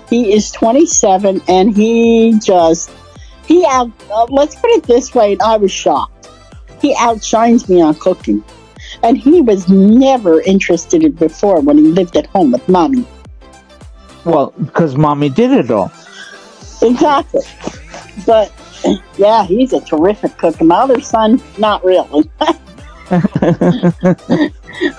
[0.10, 2.90] he is 27 and he just,
[3.46, 6.30] he out, uh, let's put it this way, and I was shocked.
[6.82, 8.44] He outshines me on cooking.
[9.04, 13.06] And he was never interested in before when he lived at home with mommy.
[14.26, 15.92] Well, because mommy did it all.
[16.82, 17.42] Exactly.
[18.26, 18.52] But
[19.18, 20.60] yeah, he's a terrific cook.
[20.62, 22.30] My other son, not really.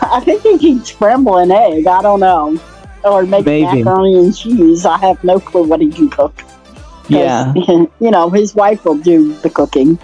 [0.02, 1.86] I think he can scramble an egg.
[1.86, 2.60] I don't know.
[3.04, 3.82] Or make Maybe.
[3.82, 4.84] macaroni and cheese.
[4.86, 6.42] I have no clue what he can cook.
[7.08, 7.52] yeah.
[8.00, 9.98] You know, his wife will do the cooking.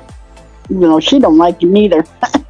[0.69, 2.05] You know, she don't like him either.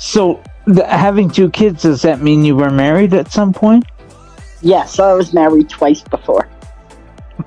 [0.00, 3.84] So, the, having two kids, does that mean you were married at some point?
[4.62, 6.48] Yes, I was married twice before.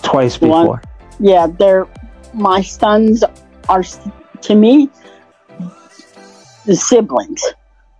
[0.04, 0.82] Twice One- before.
[1.22, 1.88] Yeah, they're
[2.34, 3.24] my sons
[3.70, 3.84] are
[4.42, 4.90] to me
[6.72, 7.44] the siblings,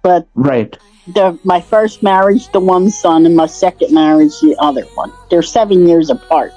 [0.02, 0.78] but Right.
[1.14, 5.12] the my first marriage, the one son, and my second marriage, the other one.
[5.30, 6.54] They're seven years apart.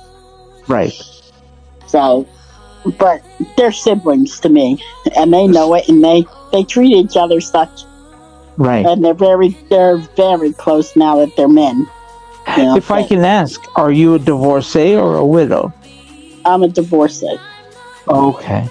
[0.69, 0.93] Right.
[1.87, 2.25] So,
[2.99, 3.21] but
[3.57, 4.81] they're siblings to me,
[5.17, 7.83] and they know it, and they they treat each other such,
[8.57, 8.87] Right.
[8.87, 11.89] and they're very they're very close now that they're men.
[12.57, 15.73] You know, If I can ask, are you a divorcee or a widow?
[16.45, 17.39] I'm a divorcee.
[18.07, 18.69] Okay.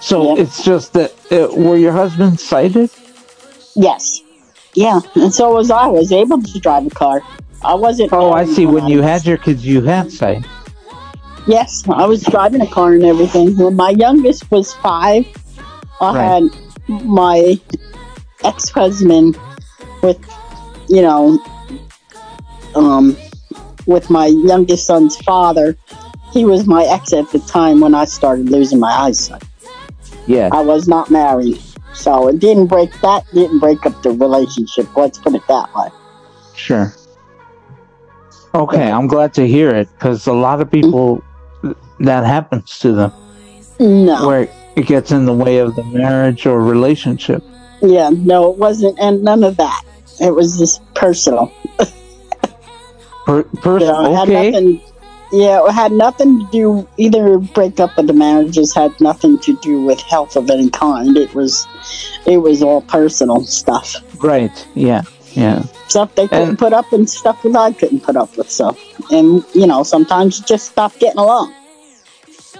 [0.00, 0.38] So Yep.
[0.38, 2.90] it's just that uh, were your husbands sighted?
[3.74, 4.22] Yes,
[4.74, 5.86] yeah, and so was I.
[5.86, 7.22] Was able to drive a car.
[7.64, 8.12] I wasn't.
[8.12, 8.66] Oh, I see.
[8.66, 10.44] When I you had your kids, you had sight.
[11.46, 13.56] Yes, I was driving a car and everything.
[13.56, 15.24] When my youngest was five,
[16.00, 16.24] I Right.
[16.24, 16.50] had
[16.88, 17.60] my
[18.44, 19.38] ex husband
[20.02, 20.18] with,
[20.88, 21.38] you know,
[22.74, 23.16] um,
[23.86, 25.76] with my youngest son's father.
[26.32, 29.44] He was my ex at the time when I started losing my eyesight.
[30.26, 30.48] Yeah.
[30.52, 31.60] I was not married.
[31.94, 34.94] So it didn't break that didn't break up the relationship.
[34.96, 35.88] Let's put it that way.
[36.54, 36.94] Sure.
[38.54, 41.22] Okay, I'm glad to hear it because a lot of people
[42.00, 43.12] that happens to them
[43.78, 44.26] No.
[44.26, 47.42] where it gets in the way of the marriage or relationship.
[47.82, 49.82] Yeah, no, it wasn't and none of that.
[50.20, 51.52] It was just personal.
[53.26, 54.50] Per- pers- You know, okay.
[54.50, 54.80] nothing.
[55.32, 56.88] Yeah, it had nothing to do.
[56.96, 61.16] Either breakup of the marriages had nothing to do with health of any kind.
[61.16, 61.66] It was,
[62.26, 63.96] it was all personal stuff.
[64.22, 64.66] Right.
[64.74, 65.02] Yeah.
[65.32, 65.64] Yeah.
[65.88, 68.48] Stuff they couldn't And- put up and stuff that I couldn't put up with.
[68.50, 68.76] So,
[69.10, 71.52] and you know, sometimes you just stop getting along.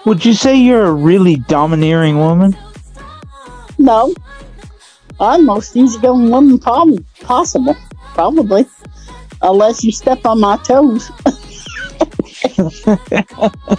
[0.04, 2.56] Would you say you're a really domineering woman?
[3.78, 4.14] No,
[5.20, 7.76] I'm most easygoing woman prob- possible.
[8.14, 8.66] Probably,
[9.42, 11.10] unless you step on my toes.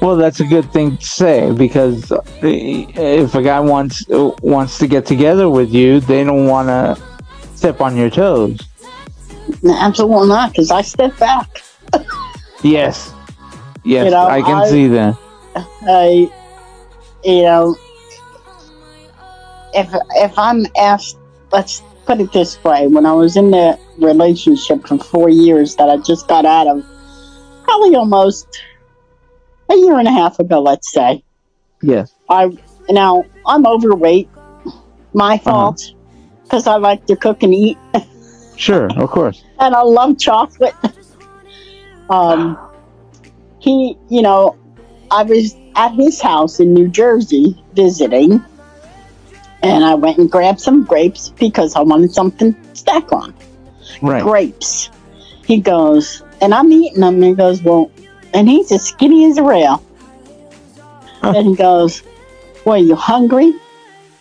[0.00, 4.86] Well, that's a good thing to say because uh, if a guy wants wants to
[4.86, 7.00] get together with you, they don't want to
[7.56, 8.58] step on your toes.
[9.66, 11.62] Absolutely not, because I step back.
[12.62, 13.12] Yes.
[13.84, 15.18] Yes, You know, I can I- see that.
[15.82, 16.30] I,
[17.24, 17.76] you know,
[19.74, 21.18] if if I'm asked,
[21.52, 25.88] let's put it this way: when I was in the relationship for four years that
[25.88, 26.84] I just got out of,
[27.64, 28.46] probably almost
[29.70, 31.22] a year and a half ago, let's say,
[31.82, 32.12] Yes.
[32.28, 32.56] I
[32.88, 34.28] now I'm overweight.
[35.12, 35.80] My fault,
[36.42, 37.78] because I like to cook and eat,
[38.56, 39.44] Sure, of course.
[39.60, 40.74] and I love chocolate.
[42.10, 42.58] um,
[43.60, 44.56] he, you know,
[45.10, 48.42] I was at his house in New Jersey visiting,
[49.62, 53.34] And I went and grabbed some grapes because I wanted something to snack on.
[54.02, 54.22] Right.
[54.22, 54.90] Grapes.
[55.44, 57.14] He goes, and I'm eating them.
[57.14, 57.90] And he goes, well,
[58.32, 59.84] and he's as skinny as a rail.
[61.20, 61.34] Huh.
[61.36, 62.02] And he goes,
[62.64, 63.52] well, you hungry?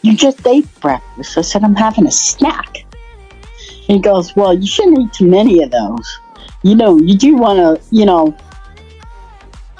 [0.01, 1.37] You just ate breakfast.
[1.37, 2.85] I said, I'm having a snack.
[3.59, 6.19] He goes, well, you shouldn't eat too many of those.
[6.61, 8.35] You know, you do want to, you know,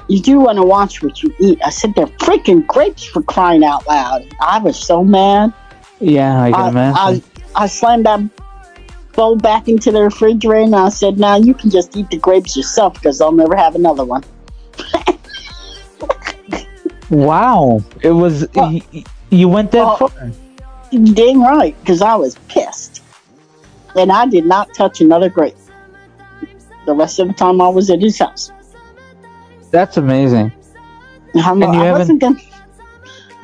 [0.09, 1.59] you do want to watch what you eat.
[1.63, 4.25] I said, they're freaking grapes for crying out loud.
[4.41, 5.53] I was so mad.
[5.99, 7.23] Yeah, I can I, imagine.
[7.55, 8.19] I, I slammed that
[9.13, 12.55] bowl back into the refrigerator and I said, now you can just eat the grapes
[12.57, 14.23] yourself because I'll never have another one.
[17.09, 17.81] wow.
[18.01, 18.47] It was.
[18.55, 20.31] Well- y- y- you went that Well- far.
[20.91, 23.01] Dang right, because I was pissed.
[23.95, 25.55] And I did not touch another grape
[26.85, 28.51] the rest of the time I was at his house.
[29.71, 30.51] That's amazing.
[31.35, 32.35] I'm, And you I haven't- to.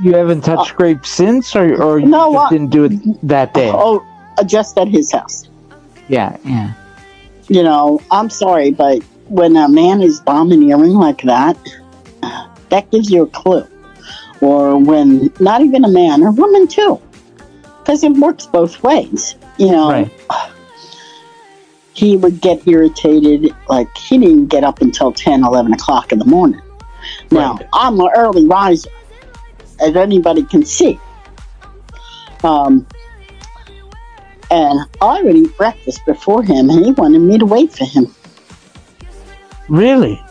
[0.01, 2.91] You haven't touched uh, grapes since, or or you No, I- didn't do it
[3.27, 3.71] that day?
[3.73, 4.03] Oh,
[4.45, 5.48] just at his house.
[6.09, 6.73] Yeah, yeah.
[7.47, 11.57] You know, I'm sorry, but when a man is domineering like that,
[12.69, 13.65] that gives you a clue.
[14.41, 16.99] Or when not even a man, or woman too.
[17.79, 19.35] Because it works both ways.
[19.57, 20.11] You know, Right.
[21.93, 23.53] he would get irritated.
[23.67, 26.61] Like, he didn't get up until 10, 11 o'clock in the morning.
[27.31, 27.67] Now, Right.
[27.73, 28.89] I'm an early riser,
[29.81, 30.99] as anybody can see.
[32.43, 32.85] Um,
[34.51, 38.13] and I eat breakfast before him, and he wanted me to wait for him.
[39.67, 40.21] Really?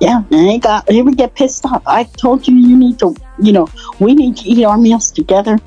[0.00, 1.82] Yeah, and he got he would get pissed off.
[1.86, 5.58] I told you you need to, you know, we need to eat our meals together.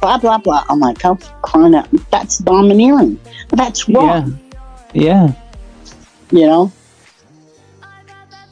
[0.00, 0.64] Blah blah blah.
[0.68, 1.88] I'm like, I'm crying out.
[2.10, 3.18] That's domineering.
[3.50, 4.38] That's wrong.
[4.94, 5.32] Yeah.
[5.32, 5.32] Yeah.
[6.30, 6.72] You know.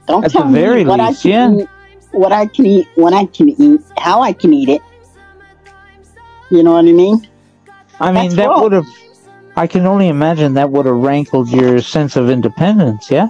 [0.07, 1.47] Don't At tell very me what least, I yeah.
[1.47, 1.69] can eat,
[2.13, 4.83] what I can eat, when I can eat, how I can eat it.
[6.51, 7.27] You know what I mean?
[8.01, 8.87] I mean, That's that would have.
[9.57, 13.11] I can only imagine that would have rankled your sense of independence.
[13.11, 13.29] Yeah.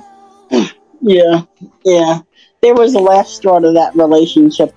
[1.02, 1.42] Yeah,
[1.84, 2.20] yeah.
[2.62, 4.74] There was a last straw to that relationship,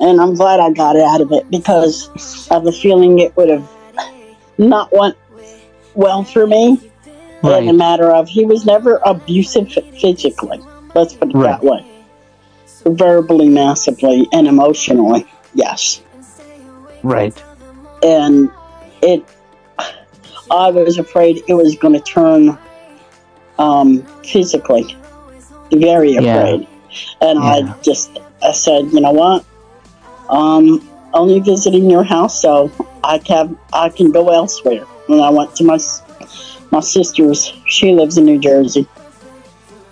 [0.00, 3.50] and I'm glad I got out of it because I have a feeling it would
[3.50, 3.70] have
[4.56, 5.14] not went
[5.94, 6.90] well for me.
[7.44, 9.70] In a matter of he was never abusive
[10.00, 10.58] physically.
[10.94, 11.60] Let's put it Right.
[11.60, 11.84] that way.
[12.86, 16.00] Verbally, massively, and emotionally, yes.
[17.02, 17.40] Right.
[18.02, 18.50] And
[19.02, 19.24] it,
[20.50, 22.58] I was afraid it was going to turn
[23.58, 24.96] um, physically.
[25.72, 26.20] Very Yeah.
[26.38, 26.66] afraid.
[27.20, 27.50] And Yeah.
[27.50, 29.44] I just, I said, you know what?
[30.28, 32.70] Um, only visiting your house, so
[33.04, 34.84] I can I can go elsewhere.
[35.08, 35.78] And I went to my
[36.70, 37.52] my sister's.
[37.66, 38.86] She lives in New Jersey,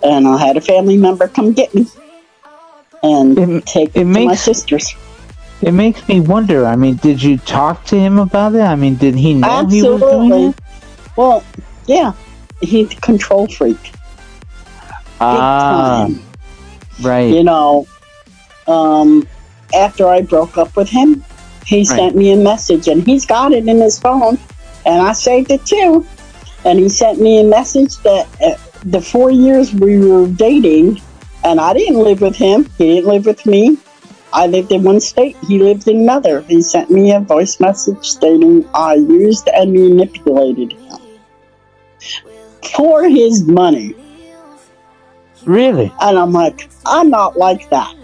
[0.03, 1.85] and I had a family member come get me
[3.03, 4.95] and It- take it me to my sister's.
[5.61, 6.65] It makes me wonder.
[6.65, 8.61] I mean, did you talk to him about it?
[8.61, 10.45] I mean, did he know he was doing Absolutely.
[10.47, 10.55] it?
[11.15, 11.43] Well,
[11.85, 12.13] yeah,
[12.61, 13.91] he's a control freak.
[15.19, 16.09] Ah,
[17.01, 17.31] right.
[17.31, 17.87] You know,
[18.67, 19.27] um,
[19.75, 21.23] after I broke up with him,
[21.65, 24.39] he sent me a message, and he's got it in his phone,
[24.85, 26.05] and I saved it too.
[26.65, 31.01] And he sent me a message that uh, the four years we were dating,
[31.43, 32.65] and I didn't live with him.
[32.77, 33.77] He didn't live with me.
[34.33, 35.37] I lived in one state.
[35.47, 36.41] He lived in another.
[36.41, 40.99] He sent me a voice message stating I used and manipulated him
[42.75, 43.95] for his money.
[45.45, 45.91] Really?
[46.01, 47.95] And I'm like, I'm not like that.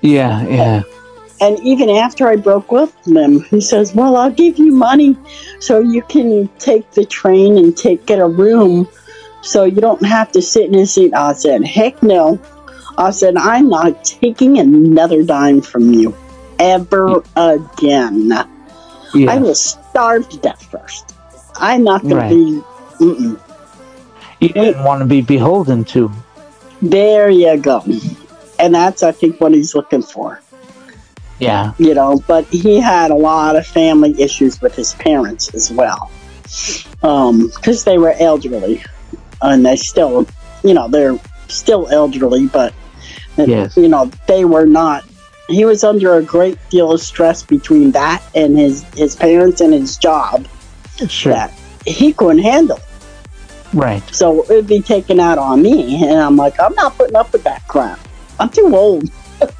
[0.00, 0.82] Yeah, yeah.
[1.40, 5.16] And even after I broke with him, he says, "Well, I'll give you money
[5.58, 8.88] so you can take the train and take get a room,
[9.42, 12.38] so you don't have to sit in a seat." I said, "Heck no!"
[12.98, 16.14] I said, "I'm not taking another dime from you
[16.58, 18.32] ever again.
[18.32, 18.44] I
[19.14, 19.36] Yeah.
[19.38, 21.14] will starve to death first.
[21.56, 22.28] I'm not going Right.
[22.30, 22.34] to
[22.98, 23.38] be." Mm-mm.
[24.40, 26.10] You didn't want to be beholden to.
[26.80, 27.84] There you go,
[28.58, 30.40] and that's I think what he's looking for.
[31.38, 31.72] Yeah.
[31.78, 36.08] you know, but he had a lot of family issues with his parents as well.
[37.02, 38.80] Um, because they were elderly.
[39.40, 40.24] And they still,
[40.62, 41.18] you know, they're
[41.48, 42.72] still elderly, but,
[43.36, 43.76] Yes.
[43.76, 45.04] you know, they were not.
[45.48, 49.72] He was under a great deal of stress between that and his, his parents and
[49.72, 50.46] his job
[51.08, 51.32] Sure.
[51.32, 51.52] that
[51.86, 52.78] he couldn't handle.
[53.74, 54.02] Right.
[54.14, 56.02] So it would be taken out on me.
[56.06, 57.98] And I'm like, I'm not putting up with that crap.
[58.38, 59.10] I'm too old.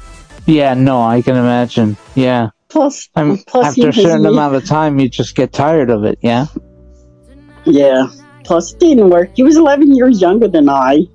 [0.45, 1.95] Yeah, no, I can imagine.
[2.15, 2.49] Yeah.
[2.67, 6.19] Plus, I'm, plus after a certain amount of time, you just get tired of it.
[6.21, 6.47] Yeah.
[7.65, 8.07] Yeah.
[8.43, 9.29] Plus, it didn't work.
[9.35, 11.05] He was 11 years younger than I.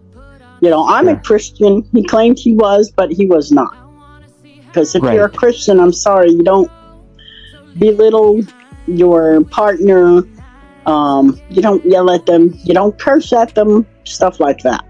[0.60, 1.88] You know, I'm a Christian.
[1.92, 3.76] He claimed he was, but he was not.
[4.42, 6.70] Because if you're a Christian, I'm sorry, you don't
[7.78, 8.42] belittle
[8.86, 10.22] your partner.
[10.86, 12.54] Um, you don't yell at them.
[12.64, 13.86] You don't curse at them.
[14.04, 14.84] Stuff like that.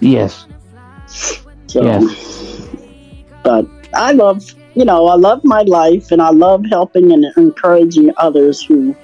[0.00, 0.46] Yes.
[1.66, 2.68] So, Yes.
[3.44, 4.42] but I love,
[4.74, 8.96] you know, I love my life and I love helping and encouraging others who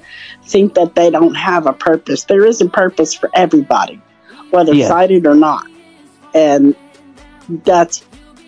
[0.47, 2.25] think that they don't have a purpose.
[2.25, 4.01] There is a purpose for everybody,
[4.51, 4.89] whether Yeah.
[4.89, 5.67] sighted or not.
[6.35, 6.75] And
[7.65, 8.05] that's,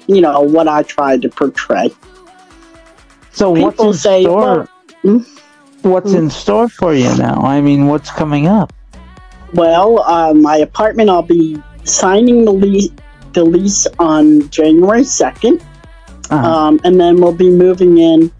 [0.06, 1.90] you know, what I try to portray.
[3.32, 4.40] So what's in say, store?
[4.40, 4.68] well,
[5.04, 5.40] mm,
[5.82, 7.40] what's in store for you now?
[7.42, 8.72] I mean, what's coming up?
[9.54, 12.90] Well, uh, my apartment, I'll be signing the lease,
[13.32, 15.64] the lease on January 2nd.
[16.30, 18.30] Uh, um, and then we'll be moving in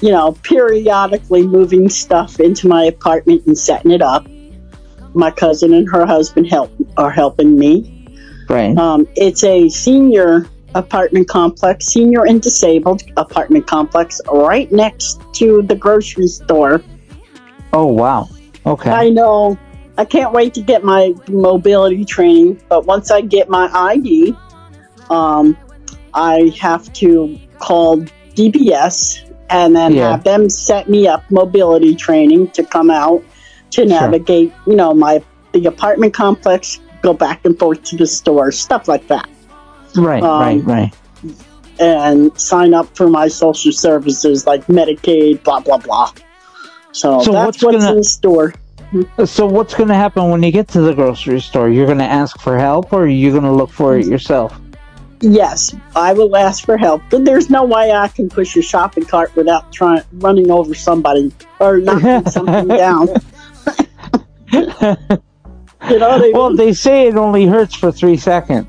[0.00, 4.26] you know periodically moving stuff into my apartment and setting it up
[5.14, 7.99] my cousin and her husband help are helping me
[8.50, 8.76] right.
[8.76, 15.74] um, it's a senior apartment complex senior and disabled apartment complex right next to the
[15.74, 16.82] grocery store
[17.72, 18.28] oh wow.
[18.66, 18.90] Okay.
[18.90, 19.58] i know
[19.98, 24.36] i can't wait to get my mobility training but once i get my id
[25.10, 25.56] um,
[26.14, 27.96] i have to call
[28.36, 30.12] dbs and then Yeah.
[30.12, 33.24] have them set me up mobility training to come out
[33.72, 33.86] to Sure.
[33.86, 35.20] navigate you know my
[35.52, 39.28] the apartment complex go back and forth to the store stuff like that
[39.96, 40.22] right.
[40.22, 40.92] um, right.
[41.24, 41.34] Right.
[41.78, 46.12] and sign up for my social services like medicaid blah blah blah
[46.92, 48.54] so, So that's what's what's gonna- in the store
[49.24, 51.68] So what's going to happen when you get to the grocery store?
[51.70, 54.58] You're going to ask for help, or you're going to look for it yourself?
[55.20, 57.02] Yes, I will ask for help.
[57.08, 61.32] But there's no way I can push a shopping cart without trying running over somebody
[61.60, 63.08] or knocking something down.
[65.88, 68.66] You know I well, they say it only hurts for three seconds.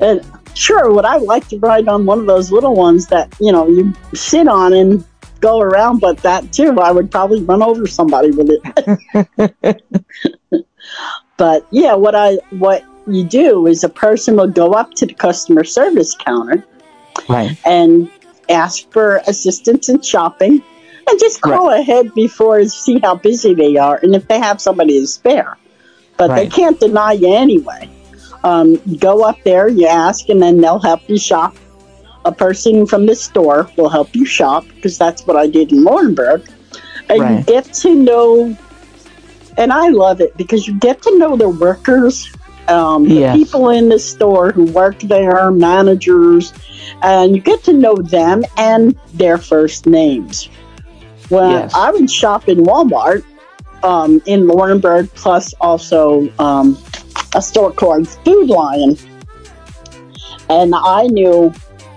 [0.00, 0.20] And
[0.54, 3.66] sure, would I like to ride on one of those little ones that you know
[3.68, 5.04] you sit on and
[5.40, 6.00] go around?
[6.00, 9.82] But that too, I would probably run over somebody with it.
[11.36, 15.14] but yeah, what I what you do is a person will go up to the
[15.14, 16.64] customer service counter
[17.28, 17.58] Right.
[17.66, 18.08] and
[18.48, 20.62] ask for assistance in shopping
[21.08, 24.60] and just call ahead before and see how busy they are and if they have
[24.60, 25.56] somebody to spare.
[26.16, 27.88] But they can't deny you anyway.
[28.44, 31.56] Um, you go up there, you ask, and then they'll help you shop.
[32.24, 35.84] A person from the store will help you shop because that's what I did in
[35.84, 36.48] Laurinburg.
[37.08, 38.56] And you get to know,
[39.58, 42.30] and I love it because you get to know the workers,
[42.68, 43.36] um, the Yes.
[43.36, 46.52] people in the store who work there, managers,
[47.02, 50.48] and you get to know them and their first names.
[51.28, 51.72] When Yes.
[51.74, 53.24] I would shop in Walmart
[53.82, 56.78] um, in Laurinburg, plus also um,
[57.34, 58.96] a store called Food Lion,
[60.48, 61.52] and I knew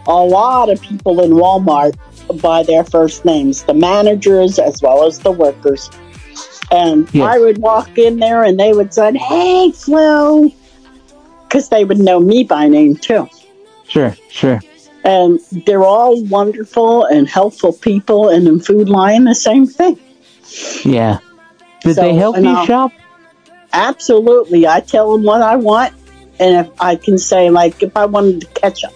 [0.08, 1.98] a lot of people in Walmart
[2.42, 5.90] by their first names, the managers as well as the workers.
[6.72, 7.28] And Yes.
[7.28, 10.52] I would walk in there and they would say, Hey, Flo,
[11.44, 13.28] because they would know me by name too.
[13.88, 14.16] Sure.
[14.30, 14.60] Sure.
[15.04, 18.30] And they're all wonderful and helpful people.
[18.30, 20.00] And in Food Lion, the same thing.
[20.84, 21.20] Yeah.
[21.86, 22.92] Did So, they help you I'll- shop?
[23.74, 24.68] Absolutely.
[24.68, 25.94] I tell them what I want.
[26.40, 28.94] And if I can say, like, if I wanted the ketchup,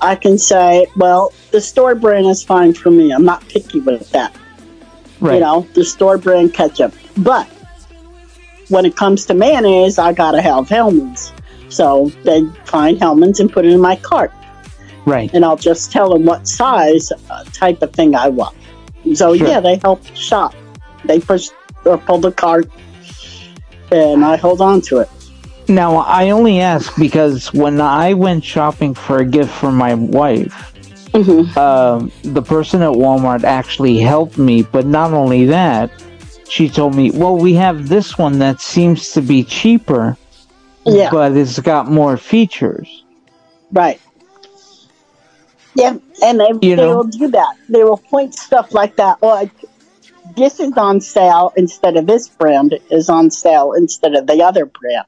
[0.00, 3.12] I can say, well, the store brand is fine for me.
[3.12, 4.34] I'm not picky with that.
[5.20, 5.34] Right.
[5.34, 6.92] You know, the store brand ketchup.
[7.18, 7.46] But
[8.68, 11.32] when it comes to mayonnaise, I got to have Hellmann's.
[11.68, 14.32] So they find Hellmann's and put it in my cart.
[15.06, 15.30] Right.
[15.32, 18.56] And I'll just tell them what size uh, type of thing I want.
[19.14, 19.46] So, Sure.
[19.48, 20.54] yeah, they help shop.
[21.04, 21.50] They push
[21.84, 22.68] or pull the cart,
[23.90, 25.10] and I hold on to it.
[25.68, 30.68] Now, I only ask because when I went shopping for a gift for my wife,
[31.12, 31.58] Mm-hmm.
[31.58, 34.62] um, the person at Walmart actually helped me.
[34.62, 35.90] But not only that,
[36.48, 40.16] she told me, "Well, we have this one that seems to be cheaper,
[40.86, 41.10] Yeah.
[41.10, 43.04] but it's got more features."
[43.72, 44.00] Right.
[45.74, 47.56] Yeah, and they, You they will do that.
[47.68, 49.22] They will point stuff like that.
[49.22, 49.50] Like,
[50.36, 54.66] this is on sale instead of this brand is on sale instead of the other
[54.66, 55.06] brand.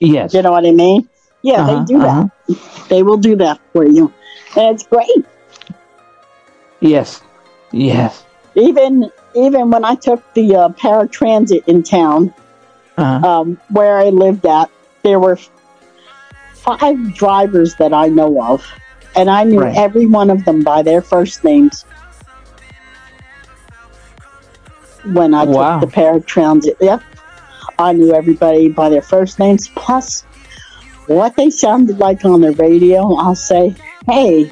[0.00, 0.34] Yes.
[0.34, 1.08] You know what I mean?
[1.42, 2.30] Yeah, Uh-huh, they do that.
[2.48, 2.84] uh-huh.
[2.88, 4.12] They will do that for you.
[4.56, 5.24] And it's great.
[6.80, 7.20] Yes.
[7.72, 8.24] Yes.
[8.54, 12.32] Even even when I took the uh, paratransit in town,
[12.96, 14.68] Uh, um, where I lived at,
[15.04, 15.38] there were
[16.54, 18.66] five drivers that I know of,
[19.14, 19.76] and I knew Right.
[19.76, 21.84] every one of them by their first names.
[25.04, 25.80] When I Wow.
[25.80, 27.02] took the paratransit, yep,
[27.78, 29.68] I knew everybody by their first names.
[29.68, 30.24] Plus,
[31.06, 33.14] what they sounded like on the radio.
[33.16, 33.74] I'll say,
[34.06, 34.50] hey,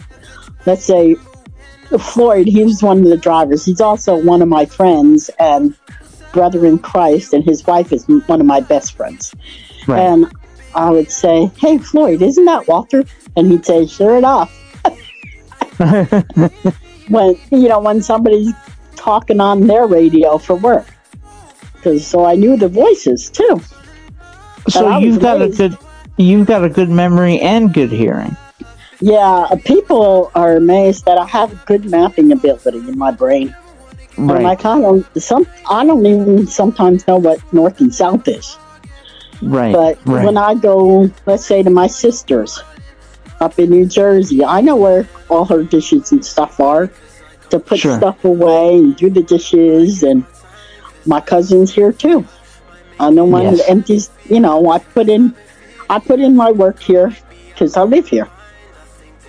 [0.64, 1.16] let's say
[1.98, 3.64] Floyd, he was one of the drivers.
[3.64, 5.74] He's also one of my friends and
[6.32, 9.34] brother in Christ, and his wife is one of my best friends.
[9.86, 10.00] Right.
[10.00, 10.26] And
[10.74, 13.04] I would say, "Hey, Floyd, isn't that Walter?"
[13.36, 14.52] And he'd say, "Sure enough."
[17.08, 18.52] when you know when somebody's
[19.06, 20.86] talking on their radio for work,
[21.74, 23.60] because so I knew the voices too.
[24.68, 25.78] so you've got a good
[26.16, 28.36] you've got a good memory and good hearing.
[29.00, 33.54] Yeah, uh, people are amazed that I have good mapping ability in my brain.
[34.16, 34.42] And Right.
[34.42, 38.56] like I don't some I don't even sometimes know what north and south is.
[39.42, 39.72] right.
[39.72, 40.24] But right.
[40.24, 42.58] when I go, let's say to my sisters
[43.44, 46.90] up in New Jersey, I know where all her dishes and stuff are
[47.50, 47.96] to put Sure.
[47.96, 50.02] stuff away and do the dishes.
[50.02, 50.24] And
[51.06, 52.24] my cousins here too.
[52.98, 53.62] I know when Yes.
[53.68, 54.10] empties.
[54.28, 55.34] You know, I put in,
[55.90, 57.14] I put in my work here
[57.52, 58.28] because I live here.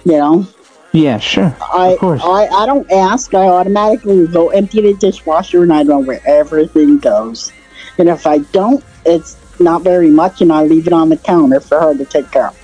[0.06, 0.48] You know,
[0.94, 1.56] yeah, sure.
[1.74, 2.22] I, Of course.
[2.24, 3.34] I I don't ask.
[3.34, 7.52] I automatically go empty the dishwasher, and I know where everything goes.
[8.00, 11.60] And if I don't, it's not very much, and I leave it on the counter
[11.60, 12.56] for her to take care of.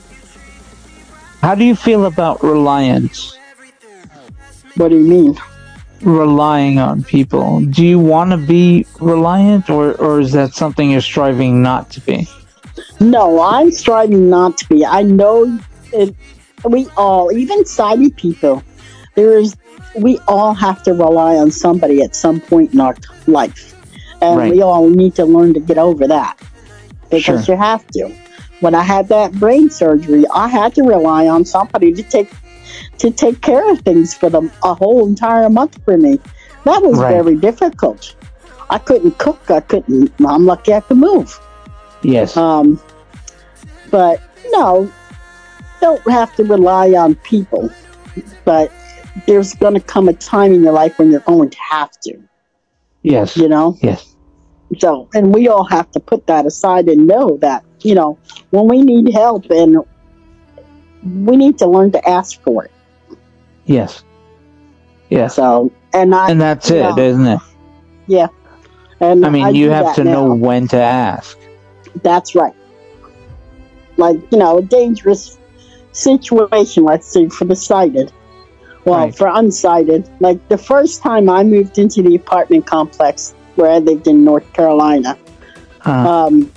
[1.41, 3.37] How do you feel about reliance?
[4.75, 5.37] What do you mean?
[6.01, 7.61] Relying on people.
[7.61, 12.01] Do you want to be reliant, or or is that something you're striving not to
[12.01, 12.27] be?
[12.99, 14.85] No, I'm striving not to be.
[14.85, 15.59] I know
[15.91, 16.15] it,
[16.65, 18.63] we all, even sighted people,
[19.15, 19.55] there is.
[19.95, 22.95] We all have to rely on somebody at some point in our
[23.27, 23.75] life,
[24.21, 24.51] and Right.
[24.51, 26.35] we all need to learn to get over that
[27.11, 27.55] because Sure.
[27.55, 28.11] you have to.
[28.59, 32.29] When I had that brain surgery, I had to rely on somebody to take
[32.99, 36.19] to take care of things for them a whole entire month for me.
[36.65, 37.13] That was Right.
[37.13, 38.15] very difficult.
[38.69, 39.51] I couldn't cook.
[39.51, 40.11] I couldn't.
[40.25, 41.39] I'm lucky I could move.
[42.01, 42.35] Yes.
[42.37, 42.79] Um,
[43.91, 44.21] but
[44.51, 44.91] no,
[45.81, 47.69] don't have to rely on people.
[48.45, 48.71] But
[49.27, 52.17] there's going to come a time in your life when you're going to have to,
[53.03, 53.37] yes.
[53.37, 53.77] you know?
[53.81, 54.15] Yes.
[54.79, 58.17] So, and we all have to put that aside and know that, you know,
[58.49, 59.77] when we need help and
[61.05, 62.71] we need to learn to ask for it.
[63.65, 64.03] Yes.
[65.09, 65.35] Yes.
[65.35, 66.97] So, and I, And that's it, no.
[66.97, 67.39] isn't it?
[68.07, 68.27] yeah.
[68.99, 71.37] And I mean, do you have to know when to ask.
[72.03, 72.53] That's right.
[73.97, 75.37] Like, you know, a dangerous
[75.91, 78.11] situation, let's say, for the sighted.
[78.85, 79.15] Well, Right.
[79.15, 80.09] for unsighted.
[80.19, 84.51] Like, the first time I moved into the apartment complex where I lived in North
[84.53, 85.17] Carolina,
[85.85, 85.91] Uh,
[86.27, 86.51] um,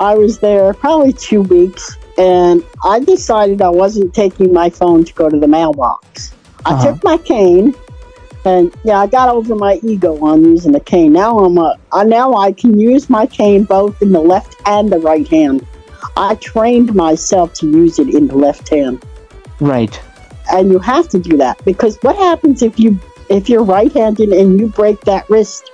[0.00, 5.12] I was there probably two weeks, and I decided I wasn't taking my phone to
[5.14, 6.34] go to the mailbox.
[6.66, 6.92] I Uh-huh.
[6.92, 7.74] took my cane,
[8.44, 11.12] and yeah, I got over my ego on using the cane.
[11.12, 14.90] Now I'm a, I now I can use my cane both in the left and
[14.92, 15.64] the right hand.
[16.16, 19.04] I trained myself to use it in the left hand,
[19.60, 20.00] right.
[20.52, 22.98] and you have to do that because what happens if you
[23.28, 25.70] if you're right-handed and you break that wrist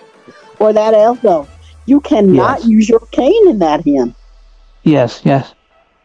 [0.59, 1.49] or that elbow?
[1.87, 2.67] You cannot Yes.
[2.69, 4.15] use your cane in that hand.
[4.83, 5.21] Yes.
[5.25, 5.55] Yes.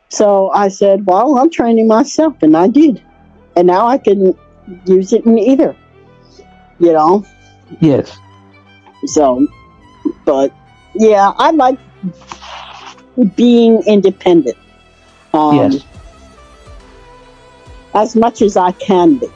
[0.09, 3.01] So I said, well, I'm training myself, and I did.
[3.55, 4.35] And now I can
[4.85, 5.75] use it in either,
[6.79, 7.25] you know?
[7.79, 8.17] Yes.
[9.05, 9.47] So,
[10.25, 10.51] but
[10.95, 11.79] yeah, I like
[13.35, 14.57] being independent.
[15.33, 15.85] Um, Yes.
[17.93, 19.27] As much as I can be.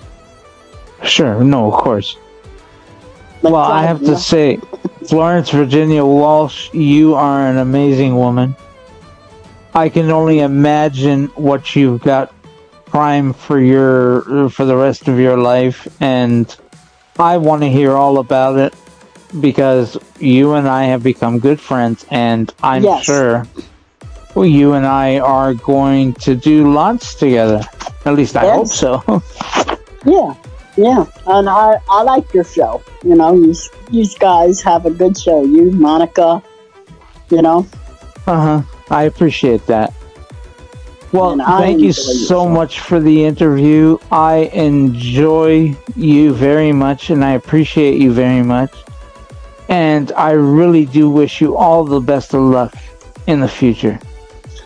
[1.04, 1.44] Sure.
[1.44, 2.18] No, of course.
[3.42, 4.58] Well, I have to say,
[5.08, 8.56] Florence Virginia Walsh, you are an amazing woman.
[9.76, 12.34] I can only imagine what you've got
[12.86, 16.56] prime for your for the rest of your life, and
[17.18, 18.76] I want to hear all about it
[19.42, 23.04] because you and I have become good friends, and I'm Yes.
[23.04, 23.48] sure
[24.36, 27.62] you and I are going to do lots together.
[28.06, 29.02] At least I hope so.
[30.06, 30.36] Yeah,
[30.76, 31.06] yeah.
[31.28, 32.84] And I, I like your show.
[33.06, 33.56] You know, you,
[33.90, 35.46] you guys have a good show.
[35.46, 36.44] You, Monica,
[37.30, 37.66] you know?
[38.28, 38.73] Uh huh.
[38.90, 39.94] I appreciate that.
[41.12, 44.00] Well, thank you so much for the interview.
[44.12, 48.72] I enjoy you very much and I appreciate you very much.
[49.70, 52.74] And I really do wish you all the best of luck
[53.28, 54.00] in the future.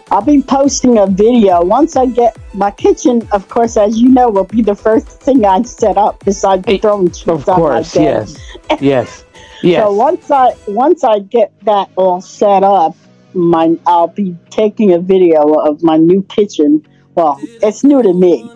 [0.10, 3.28] I'll be posting a video once I get my kitchen.
[3.34, 6.78] Of course, as you know, will be the first thing I set up besides Eh,
[6.78, 8.04] throwing sheets Of on my course, bed.
[8.04, 8.82] yes.
[8.82, 9.24] Yes.
[9.64, 9.84] Yes.
[9.84, 12.96] So once I once I get that all set up,
[13.34, 16.86] my I'll be taking a video of my new kitchen.
[17.16, 18.50] Well, it's new to me.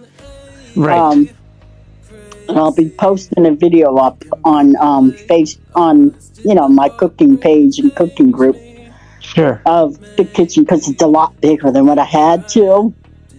[0.75, 0.97] right.
[0.97, 1.29] Um,
[2.47, 7.37] and I'll be posting a video up on um, face on you know my cooking
[7.37, 8.57] page and cooking group
[9.19, 9.61] sure.
[9.65, 12.93] of the kitchen because it's a lot bigger than what I had to.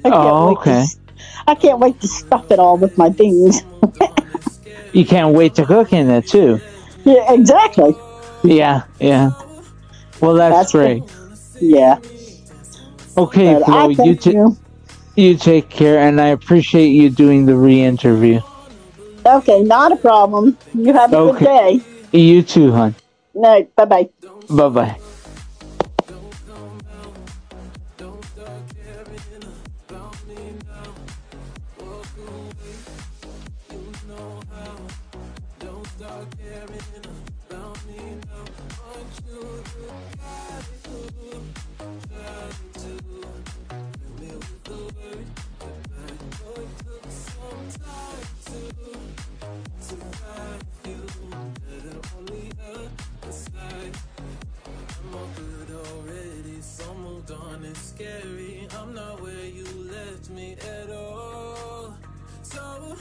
[0.04, 0.78] I can't Oh, wait to okay.
[0.80, 0.98] s-
[1.46, 3.62] I can't wait to stuff it all with my things.
[4.92, 6.60] you can't wait to cook in it too.
[7.04, 7.94] Yeah, exactly.
[8.44, 9.32] Yeah, yeah.
[10.20, 11.02] Well, that's, That's great.
[11.62, 11.98] Yeah.
[13.16, 14.56] Okay, But Flo, I you, ta- you.
[15.16, 18.40] you take care, and I appreciate you doing the re-interview.
[19.24, 20.58] Okay, not a problem.
[20.74, 21.44] You have a Okay.
[21.44, 21.80] good day.
[22.12, 22.96] You too, hon.
[23.34, 24.08] No, bye bye.
[24.48, 25.00] Bye bye.
[57.74, 58.66] Scary.
[58.78, 61.96] I'm not where you left me at all.
[62.42, 62.96] So,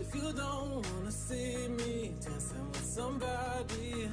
[0.00, 4.08] if you don't wanna see me dancing with somebody,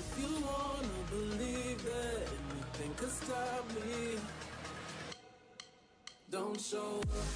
[0.00, 4.18] if you wanna believe that anything could stop me,
[6.30, 7.32] don't show up,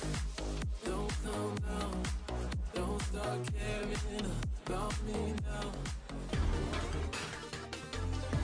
[0.85, 2.03] don't come down,
[2.75, 4.27] don't start caring
[4.65, 5.96] about me now.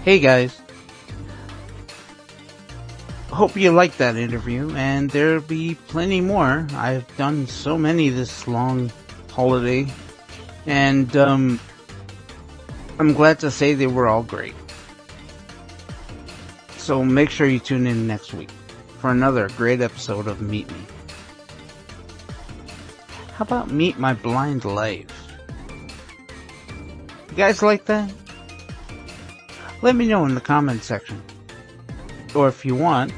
[0.05, 0.61] Hey guys.
[3.31, 6.67] Hope you liked that interview, and there'll be plenty more.
[6.75, 8.91] I've done so many this long
[9.31, 9.87] holiday,
[10.67, 11.61] and um,
[12.99, 14.57] I'm glad to say they were all great.
[16.79, 18.51] So make sure you tune in next week
[18.99, 20.85] for another great episode of Meet Me.
[23.35, 25.07] How about Meet My Blind Life?
[27.31, 28.13] You guys like that?
[29.83, 31.21] Let me know in the comment section.
[32.35, 33.13] Or if you want,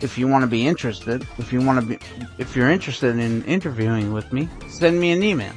[0.00, 1.98] if you want to be interested, if you want to be,
[2.38, 5.52] if you're interested in interviewing with me, send me an email.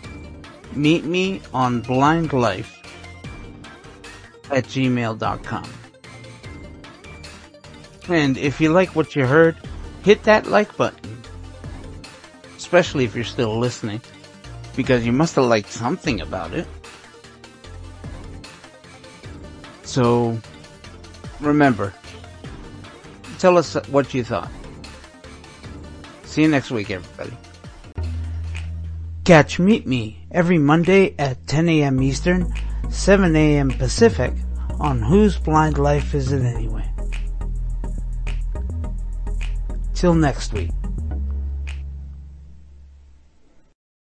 [0.73, 2.73] Meet me on blindlife
[4.51, 5.69] at gmail.com.
[8.09, 9.57] And if you like what you heard,
[10.03, 11.21] hit that like button.
[12.55, 14.01] Especially if you're still listening,
[14.75, 16.67] because you must have liked something about it.
[19.97, 20.39] So,
[21.39, 21.91] remember,
[23.39, 24.51] tell us what you thought.
[26.23, 27.35] See you next week, everybody.
[29.25, 31.99] Catch Meet Me every Monday at 10 a.m.
[32.03, 32.53] Eastern,
[32.91, 33.71] 7 a.m.
[33.71, 34.35] Pacific
[34.79, 36.87] on Whose Blind Life Is It Anyway?
[39.95, 40.76] Till next week.